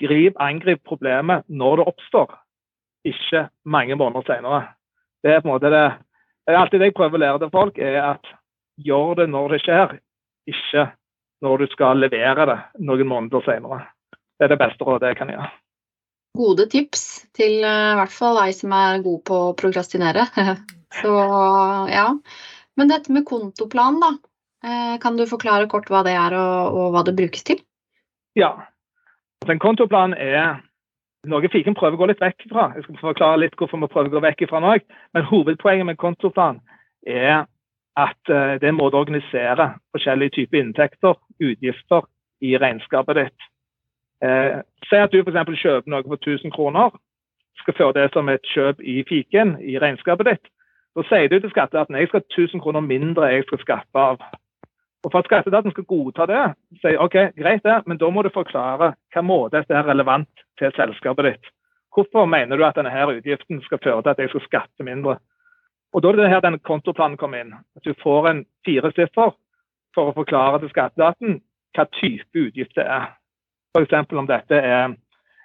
grip, 0.00 0.38
angrip 0.40 0.82
problemet 0.86 1.44
når 1.48 1.80
det 1.80 1.88
oppstår 1.92 2.38
ikke 3.06 3.48
mange 3.64 3.96
måneder 3.96 4.24
senere. 4.26 4.62
Det 5.22 5.34
er 5.34 5.42
på 5.42 5.48
en 5.48 5.54
måte 5.54 5.72
det, 5.72 5.84
det 6.46 6.54
er 6.54 6.60
alltid 6.60 6.80
det 6.80 6.90
jeg 6.90 6.96
prøver 6.96 7.18
å 7.18 7.22
lære 7.24 7.42
til 7.42 7.52
folk, 7.52 7.78
er 7.78 8.00
at 8.14 8.32
gjør 8.80 9.14
det 9.20 9.28
når 9.32 9.54
det 9.54 9.62
skjer, 9.64 9.96
ikke 10.48 10.86
når 11.44 11.62
du 11.64 11.72
skal 11.72 12.00
levere 12.00 12.46
det 12.48 12.58
noen 12.80 13.08
måneder 13.08 13.44
senere. 13.44 13.82
Det 14.40 14.46
er 14.46 14.54
det 14.54 14.60
beste 14.62 14.86
rådet 14.88 15.12
jeg 15.12 15.18
kan 15.18 15.32
gjøre. 15.34 15.50
Gode 16.40 16.66
tips 16.72 17.04
til 17.36 17.58
uh, 17.60 17.92
i 17.92 17.98
hvert 17.98 18.14
fall 18.14 18.38
deg 18.40 18.54
som 18.56 18.72
er 18.72 19.02
god 19.04 19.20
på 19.28 19.40
å 19.50 19.52
prokrastinere. 19.58 20.24
Så 21.00 21.12
ja. 21.92 22.06
Men 22.78 22.90
dette 22.90 23.12
med 23.12 23.26
kontoplan, 23.28 24.00
da. 24.00 24.14
Uh, 24.64 24.96
kan 25.02 25.20
du 25.20 25.26
forklare 25.28 25.68
kort 25.68 25.92
hva 25.92 26.00
det 26.06 26.16
er 26.16 26.36
og, 26.38 26.80
og 26.80 26.96
hva 26.96 27.04
det 27.04 27.16
brukes 27.18 27.44
til? 27.44 27.60
Ja. 28.38 28.54
En 29.48 29.60
kontoplan 29.60 30.16
er 30.16 30.60
noe 31.28 31.48
fiken 31.52 31.76
prøver 31.76 31.98
å 31.98 32.00
gå 32.00 32.10
litt 32.10 32.22
vekk 32.22 32.46
fra. 32.48 32.70
Jeg 32.76 32.86
skal 32.86 33.00
forklare 33.02 33.42
litt 33.42 33.56
hvorfor 33.60 33.80
vi 33.82 33.88
prøver 33.92 34.08
å 34.08 34.14
gå 34.16 34.24
vekk 34.24 34.46
fra 34.48 34.60
nå. 34.64 34.76
Men 35.16 35.28
hovedpoenget 35.28 35.88
med 35.88 36.00
kontoplan 36.00 36.62
er 37.04 37.44
at 37.98 38.32
eh, 38.32 38.56
det 38.60 38.68
er 38.68 38.72
en 38.72 38.78
måte 38.78 38.96
å 38.96 39.04
organisere 39.04 39.72
forskjellige 39.92 40.38
typer 40.38 40.62
inntekter, 40.62 41.18
utgifter, 41.42 42.06
i 42.40 42.54
regnskapet 42.56 43.18
ditt. 43.18 43.48
Eh, 44.22 44.60
Si 44.90 44.96
at 44.96 45.12
du 45.12 45.20
f.eks. 45.22 45.60
kjøper 45.62 45.90
noe 45.90 46.02
for 46.02 46.18
1000 46.18 46.50
kroner. 46.50 46.90
Skal 47.60 47.76
føre 47.78 47.94
det 47.94 48.08
som 48.14 48.28
et 48.28 48.46
kjøp 48.54 48.80
i 48.82 49.02
fiken 49.08 49.58
i 49.62 49.76
regnskapet 49.78 50.26
ditt. 50.26 50.50
Da 50.96 51.04
sier 51.06 51.28
du 51.30 51.36
til 51.38 51.52
skatteetaten 51.52 51.94
at 51.94 52.02
jeg 52.02 52.10
skal 52.10 52.24
ha 52.24 52.42
1000 52.42 52.62
kroner 52.64 52.82
mindre 52.82 53.28
jeg 53.30 53.44
skal 53.46 53.60
skatte 53.62 54.00
av. 54.00 54.24
Og 55.04 55.12
For 55.12 55.20
at 55.20 55.28
skatteetaten 55.28 55.70
skal 55.72 55.86
godta 55.88 56.26
det, 56.26 56.40
sier 56.82 56.98
ok, 57.00 57.16
greit 57.38 57.62
det, 57.64 57.76
men 57.86 58.00
da 58.00 58.10
må 58.10 58.22
du 58.22 58.32
forklare 58.34 58.90
hva 59.14 59.22
måte 59.22 59.56
dette 59.56 59.76
er 59.76 59.86
relevant 59.86 60.42
til 60.58 60.74
selskapet 60.76 61.28
ditt. 61.28 61.52
Hvorfor 61.94 62.26
mener 62.26 62.56
du 62.56 62.64
at 62.66 62.76
denne 62.76 62.90
her 62.90 63.12
utgiften 63.14 63.62
skal 63.62 63.80
føre 63.84 64.02
til 64.02 64.10
at 64.10 64.18
jeg 64.18 64.32
skal 64.34 64.46
skatte 64.48 64.84
mindre? 64.86 65.16
Og 65.92 66.02
Da 66.02 66.08
er 66.08 66.16
det 66.16 66.28
her 66.30 66.40
denne 66.40 66.58
kontoplanen 66.58 67.16
kommer 67.16 67.40
inn. 67.40 67.54
At 67.76 67.84
du 67.84 67.94
får 68.02 68.28
en 68.28 68.44
firesiffer 68.66 69.32
for 69.94 70.10
å 70.10 70.14
forklare 70.14 70.60
til 70.60 70.70
skatteetaten 70.74 71.40
hva 71.74 71.86
type 72.00 72.34
utgift 72.34 72.74
det 72.76 72.86
er. 72.86 73.19
F.eks. 73.76 74.12
om 74.12 74.26
dette 74.26 74.54
er 74.58 74.94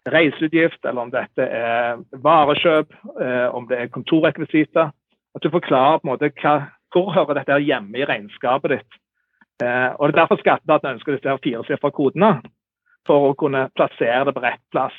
reiseutgift, 0.10 0.86
eller 0.86 1.02
om 1.02 1.12
dette 1.14 1.46
er 1.46 2.00
varekjøp, 2.24 2.94
eh, 3.22 3.48
om 3.56 3.68
det 3.70 3.80
er 3.80 3.92
kontorrekvisitter. 3.94 4.90
At 5.36 5.44
du 5.44 5.50
forklarer 5.50 6.00
på 6.00 6.08
en 6.08 6.14
måte 6.14 6.32
hva, 6.42 6.56
hvor 6.94 7.12
hører 7.14 7.40
dette 7.40 7.60
hjemme 7.62 8.00
i 8.00 8.06
regnskapet 8.08 8.78
ditt. 8.78 8.98
Eh, 9.62 9.92
og 10.00 10.08
Det 10.08 10.16
er 10.16 10.20
derfor 10.22 10.42
skatteetaten 10.42 10.96
ønsker 10.96 11.16
disse 11.16 11.38
firesifra 11.44 11.92
kodene, 11.92 12.42
for 13.06 13.30
å 13.30 13.38
kunne 13.38 13.70
plassere 13.76 14.26
det 14.26 14.34
på 14.34 14.42
rett 14.42 14.64
plass. 14.72 14.98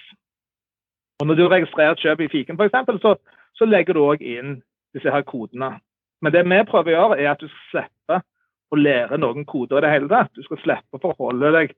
Og 1.20 1.26
Når 1.26 1.34
du 1.34 1.48
registrerer 1.48 1.96
et 1.96 2.04
kjøp 2.04 2.20
i 2.20 2.28
fiken, 2.28 2.60
f.eks., 2.60 3.02
så, 3.02 3.16
så 3.54 3.64
legger 3.64 3.94
du 3.94 4.04
òg 4.04 4.22
inn 4.22 4.60
disse 4.94 5.10
her 5.10 5.22
kodene. 5.22 5.80
Men 6.22 6.32
det 6.32 6.44
vi 6.46 6.62
prøver 6.68 6.92
å 6.92 6.96
gjøre, 6.96 7.18
er 7.20 7.32
at 7.32 7.42
du 7.42 7.48
slipper 7.70 8.22
å 8.70 8.76
lære 8.76 9.18
noen 9.18 9.44
koder 9.44 9.78
i 9.78 9.84
det 9.84 9.90
hele 9.90 10.08
tatt. 10.08 10.32
Du 10.34 10.42
skal 10.42 10.62
slippe 10.62 10.98
å 10.98 11.02
forholde 11.02 11.52
deg 11.52 11.74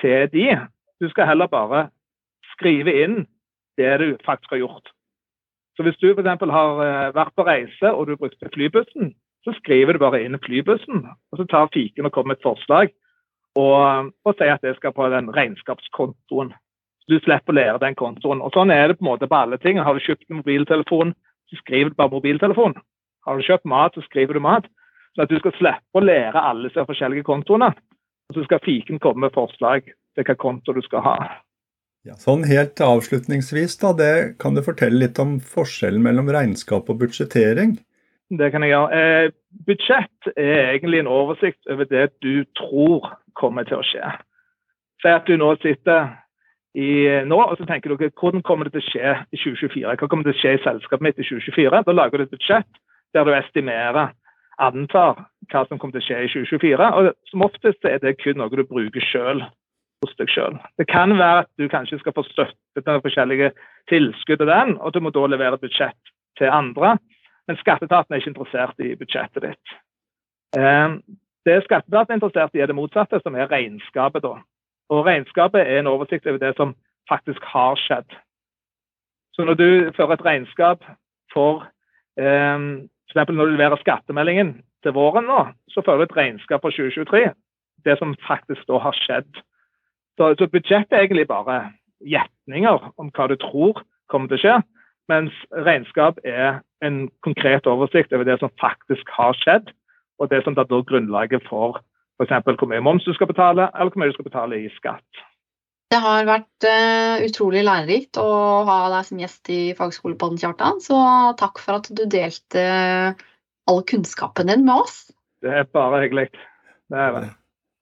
til 0.00 0.28
de. 0.32 0.48
Du 1.00 1.08
skal 1.12 1.28
heller 1.28 1.50
bare 1.52 1.88
skrive 2.54 2.92
inn 3.04 3.24
det 3.76 3.92
du 4.00 4.08
faktisk 4.24 4.50
har 4.50 4.62
gjort. 4.62 4.92
Så 5.76 5.82
Hvis 5.84 5.98
du 6.00 6.08
f.eks. 6.10 6.50
har 6.50 6.82
eh, 6.84 7.14
vært 7.14 7.34
på 7.36 7.44
reise 7.44 7.92
og 7.92 8.06
du 8.06 8.16
brukte 8.16 8.48
flybussen, 8.54 9.12
så 9.44 9.52
skriver 9.60 9.92
du 9.92 9.98
bare 9.98 10.22
inn 10.24 10.38
flybussen, 10.40 11.04
og 11.04 11.38
så 11.38 11.44
tar 11.44 11.68
fiken 11.74 12.08
og 12.08 12.12
kommer 12.12 12.32
med 12.32 12.40
et 12.40 12.46
forslag 12.46 12.94
og, 13.56 14.12
og 14.24 14.34
sier 14.36 14.56
at 14.56 14.64
det 14.64 14.74
skal 14.76 14.94
på 14.96 15.08
den 15.12 15.28
regnskapskontoen. 15.36 16.50
Så 17.02 17.12
Du 17.12 17.20
slipper 17.20 17.52
å 17.52 17.56
lære 17.56 17.82
den 17.84 17.94
kontoen. 17.94 18.42
Og 18.42 18.52
Sånn 18.56 18.72
er 18.74 18.88
det 18.88 18.98
på 18.98 19.04
en 19.04 19.12
måte 19.12 19.28
på 19.30 19.38
alle 19.38 19.58
ting. 19.62 19.78
Har 19.78 19.94
du 19.94 20.02
kjøpt 20.02 20.26
en 20.30 20.40
mobiltelefon, 20.40 21.14
så 21.48 21.60
skriver 21.60 21.92
du 21.92 22.00
bare 22.00 22.12
mobiltelefon. 22.16 22.74
Har 23.26 23.36
du 23.36 23.46
kjøpt 23.46 23.68
mat, 23.68 23.94
så 23.94 24.02
skriver 24.08 24.34
du 24.34 24.42
mat. 24.42 24.66
Så 25.14 25.24
at 25.24 25.30
du 25.30 25.38
skal 25.38 25.54
slippe 25.56 26.00
å 26.00 26.04
lære 26.04 26.42
alle 26.42 26.68
disse 26.68 26.84
forskjellige 26.88 27.24
kontoene. 27.28 27.70
Og 28.28 28.36
så 28.36 28.44
skal 28.44 28.64
fiken 28.64 28.98
komme 29.00 29.28
med 29.28 29.36
forslag 29.36 29.86
hva 30.24 30.36
konto 30.40 30.72
du 30.72 30.80
skal 30.84 31.04
ha. 31.04 31.16
Ja, 32.06 32.14
sånn 32.22 32.44
Helt 32.46 32.78
avslutningsvis, 32.80 33.80
da, 33.82 33.90
det, 33.98 34.38
kan 34.38 34.54
du 34.54 34.62
fortelle 34.62 35.00
litt 35.00 35.18
om 35.18 35.40
forskjellen 35.42 36.04
mellom 36.04 36.30
regnskap 36.30 36.86
og 36.92 37.00
budsjettering? 37.00 37.76
Det 38.30 38.50
kan 38.54 38.62
jeg 38.62 38.72
gjøre. 38.72 39.00
Eh, 39.00 39.32
budsjett 39.66 40.30
er 40.34 40.70
egentlig 40.76 41.02
en 41.02 41.10
oversikt 41.10 41.66
over 41.70 41.88
det 41.90 42.08
du 42.22 42.44
tror 42.58 43.10
kommer 43.38 43.66
til 43.66 43.80
å 43.80 43.86
skje. 43.86 44.12
Si 45.02 45.10
at 45.10 45.26
du 45.26 45.34
nå 45.38 45.52
sitter 45.62 46.14
i, 46.76 47.08
nå 47.26 47.38
og 47.40 47.56
så 47.58 47.66
tenker 47.68 47.90
du 47.90 48.06
hvordan 48.06 48.44
kommer 48.46 48.68
det 48.68 48.76
til 48.76 48.84
å 48.84 48.88
skje 48.90 49.12
i 49.32 49.40
2024? 49.42 49.96
Hva 49.98 50.08
kommer 50.10 50.26
det 50.26 50.34
til 50.34 50.38
å 50.38 50.42
skje 50.44 50.54
i 50.56 50.64
selskapet 50.64 51.06
mitt 51.06 51.20
i 51.20 51.26
2024? 51.26 51.82
Da 51.86 51.94
lager 51.94 52.18
du 52.18 52.26
et 52.26 52.34
budsjett 52.34 52.82
der 53.14 53.26
du 53.26 53.32
estimerer, 53.34 54.14
antar 54.62 55.26
hva 55.52 55.62
som 55.68 55.78
kommer 55.78 55.96
til 55.96 56.04
å 56.04 56.08
skje 56.08 56.22
i 56.24 56.32
2024. 56.32 56.90
og 56.98 57.12
Som 57.30 57.46
oftest 57.46 57.88
er 57.88 57.98
det 58.02 58.18
kun 58.22 58.38
noe 58.40 58.52
du 58.52 58.64
bruker 58.66 59.10
sjøl 59.10 59.44
hos 60.04 60.14
deg 60.20 60.30
sjøl. 60.30 60.56
Det 60.78 60.86
kan 60.90 61.14
være 61.18 61.44
at 61.44 61.50
du 61.58 61.68
kanskje 61.72 61.98
skal 62.00 62.14
få 62.16 62.24
støtte 62.28 62.82
til 62.82 63.02
forskjellige 63.04 63.52
tilskudd 63.90 64.42
til 64.42 64.50
den, 64.50 64.76
og 64.78 64.94
du 64.94 65.00
må 65.00 65.12
da 65.14 65.26
levere 65.26 65.60
budsjett 65.60 66.12
til 66.38 66.52
andre. 66.52 66.96
Men 67.46 67.60
skatteetaten 67.60 68.12
er 68.12 68.20
ikke 68.20 68.32
interessert 68.34 68.82
i 68.82 68.94
budsjettet 68.98 69.46
ditt. 69.46 69.76
Ehm, 70.58 71.00
det 71.46 71.62
skatteetaten 71.64 72.12
er 72.12 72.20
interessert 72.20 72.54
i, 72.54 72.60
er 72.60 72.70
det 72.70 72.78
motsatte, 72.78 73.20
som 73.22 73.34
er 73.34 73.50
regnskapet. 73.52 74.22
da. 74.22 74.34
Og 74.90 75.06
Regnskapet 75.06 75.60
er 75.60 75.80
en 75.80 75.90
oversikt 75.90 76.26
over 76.26 76.38
det 76.38 76.54
som 76.56 76.74
faktisk 77.08 77.42
har 77.42 77.78
skjedd. 77.78 78.10
Så 79.34 79.44
når 79.44 79.54
du 79.54 79.68
fører 79.96 80.16
et 80.16 80.24
regnskap 80.24 80.84
for 81.32 81.66
eh, 82.18 82.58
f.eks. 83.12 83.28
når 83.28 83.44
du 83.44 83.54
leverer 83.56 83.80
skattemeldingen 83.80 84.56
til 84.82 84.92
våren 84.92 85.28
nå, 85.28 85.40
så 85.70 85.82
fører 85.84 86.04
du 86.04 86.08
et 86.08 86.16
regnskap 86.16 86.62
for 86.62 86.70
2023. 86.70 87.30
Det 87.84 87.98
som 87.98 88.16
faktisk 88.26 88.66
da 88.66 88.80
har 88.82 88.96
skjedd. 88.98 89.42
Så, 90.16 90.32
så 90.38 90.48
budsjettet 90.48 90.96
er 90.96 91.04
egentlig 91.04 91.28
bare 91.28 91.58
gjetninger 92.04 92.90
om 93.00 93.10
hva 93.12 93.28
du 93.30 93.36
tror 93.40 93.82
kommer 94.10 94.30
til 94.30 94.38
å 94.38 94.42
skje. 94.44 94.56
Mens 95.12 95.34
regnskap 95.66 96.18
er 96.24 96.60
en 96.84 97.06
konkret 97.22 97.68
oversikt 97.70 98.14
over 98.16 98.26
det 98.26 98.38
som 98.40 98.52
faktisk 98.60 99.10
har 99.14 99.36
skjedd, 99.38 99.70
og 100.18 100.32
det 100.32 100.42
som 100.44 100.56
er 100.58 100.66
grunnlaget 100.88 101.44
for 101.46 101.80
f.eks. 102.16 102.32
hvor 102.56 102.70
mye 102.70 102.82
moms 102.82 103.04
du 103.04 103.12
skal 103.14 103.28
betale, 103.28 103.68
eller 103.76 103.92
hvor 103.92 104.02
mye 104.02 104.10
du 104.10 104.16
skal 104.16 104.28
betale 104.30 104.60
i 104.64 104.70
skatt. 104.78 105.24
Det 105.92 106.00
har 106.02 106.26
vært 106.26 106.66
uh, 106.66 107.22
utrolig 107.22 107.62
lærerikt 107.62 108.18
å 108.18 108.28
ha 108.66 108.78
deg 108.90 109.06
som 109.06 109.20
gjest 109.22 109.50
i 109.54 109.60
Fagskolepodden, 109.78 110.40
Kjartan. 110.42 110.80
Så 110.82 110.98
takk 111.38 111.60
for 111.62 111.78
at 111.78 111.90
du 111.92 112.02
delte 112.10 112.64
all 113.70 113.82
kunnskapen 113.86 114.50
din 114.50 114.64
med 114.66 114.82
oss. 114.82 115.04
Det 115.44 115.52
er 115.60 115.68
bare 115.70 116.02
hyggelig. 116.02 116.30
Det 116.90 116.98
er. 116.98 117.20
Det 117.20 117.30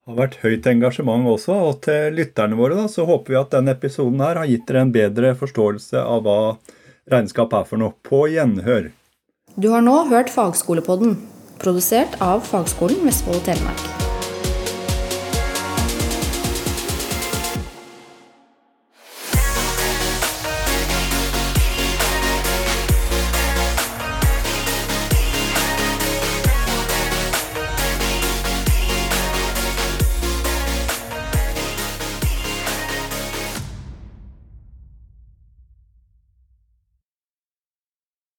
har 0.05 0.17
vært 0.19 0.37
høyt 0.43 0.67
engasjement 0.69 1.25
også, 1.31 1.55
og 1.69 1.79
til 1.85 2.13
lytterne 2.19 2.57
våre 2.59 2.77
da, 2.77 2.85
så 2.91 3.07
håper 3.09 3.33
vi 3.33 3.39
at 3.39 3.55
denne 3.55 3.73
episoden 3.73 4.21
her 4.21 4.41
har 4.41 4.49
gitt 4.49 4.67
dere 4.69 4.85
en 4.85 4.93
bedre 4.93 5.33
forståelse 5.39 6.03
av 6.03 6.25
hva 6.27 6.37
regnskap 7.11 7.57
er 7.57 7.65
for 7.69 7.81
noe. 7.81 7.97
På 8.05 8.25
gjenhør. 8.29 8.91
Du 9.55 9.71
har 9.73 9.85
nå 9.85 9.97
hørt 10.11 10.33
Fagskolepodden, 10.33 11.17
produsert 11.61 12.19
av 12.21 12.45
Fagskolen 12.45 13.05
Vestfold 13.07 13.41
og 13.41 13.47
Telemark. 13.49 14.04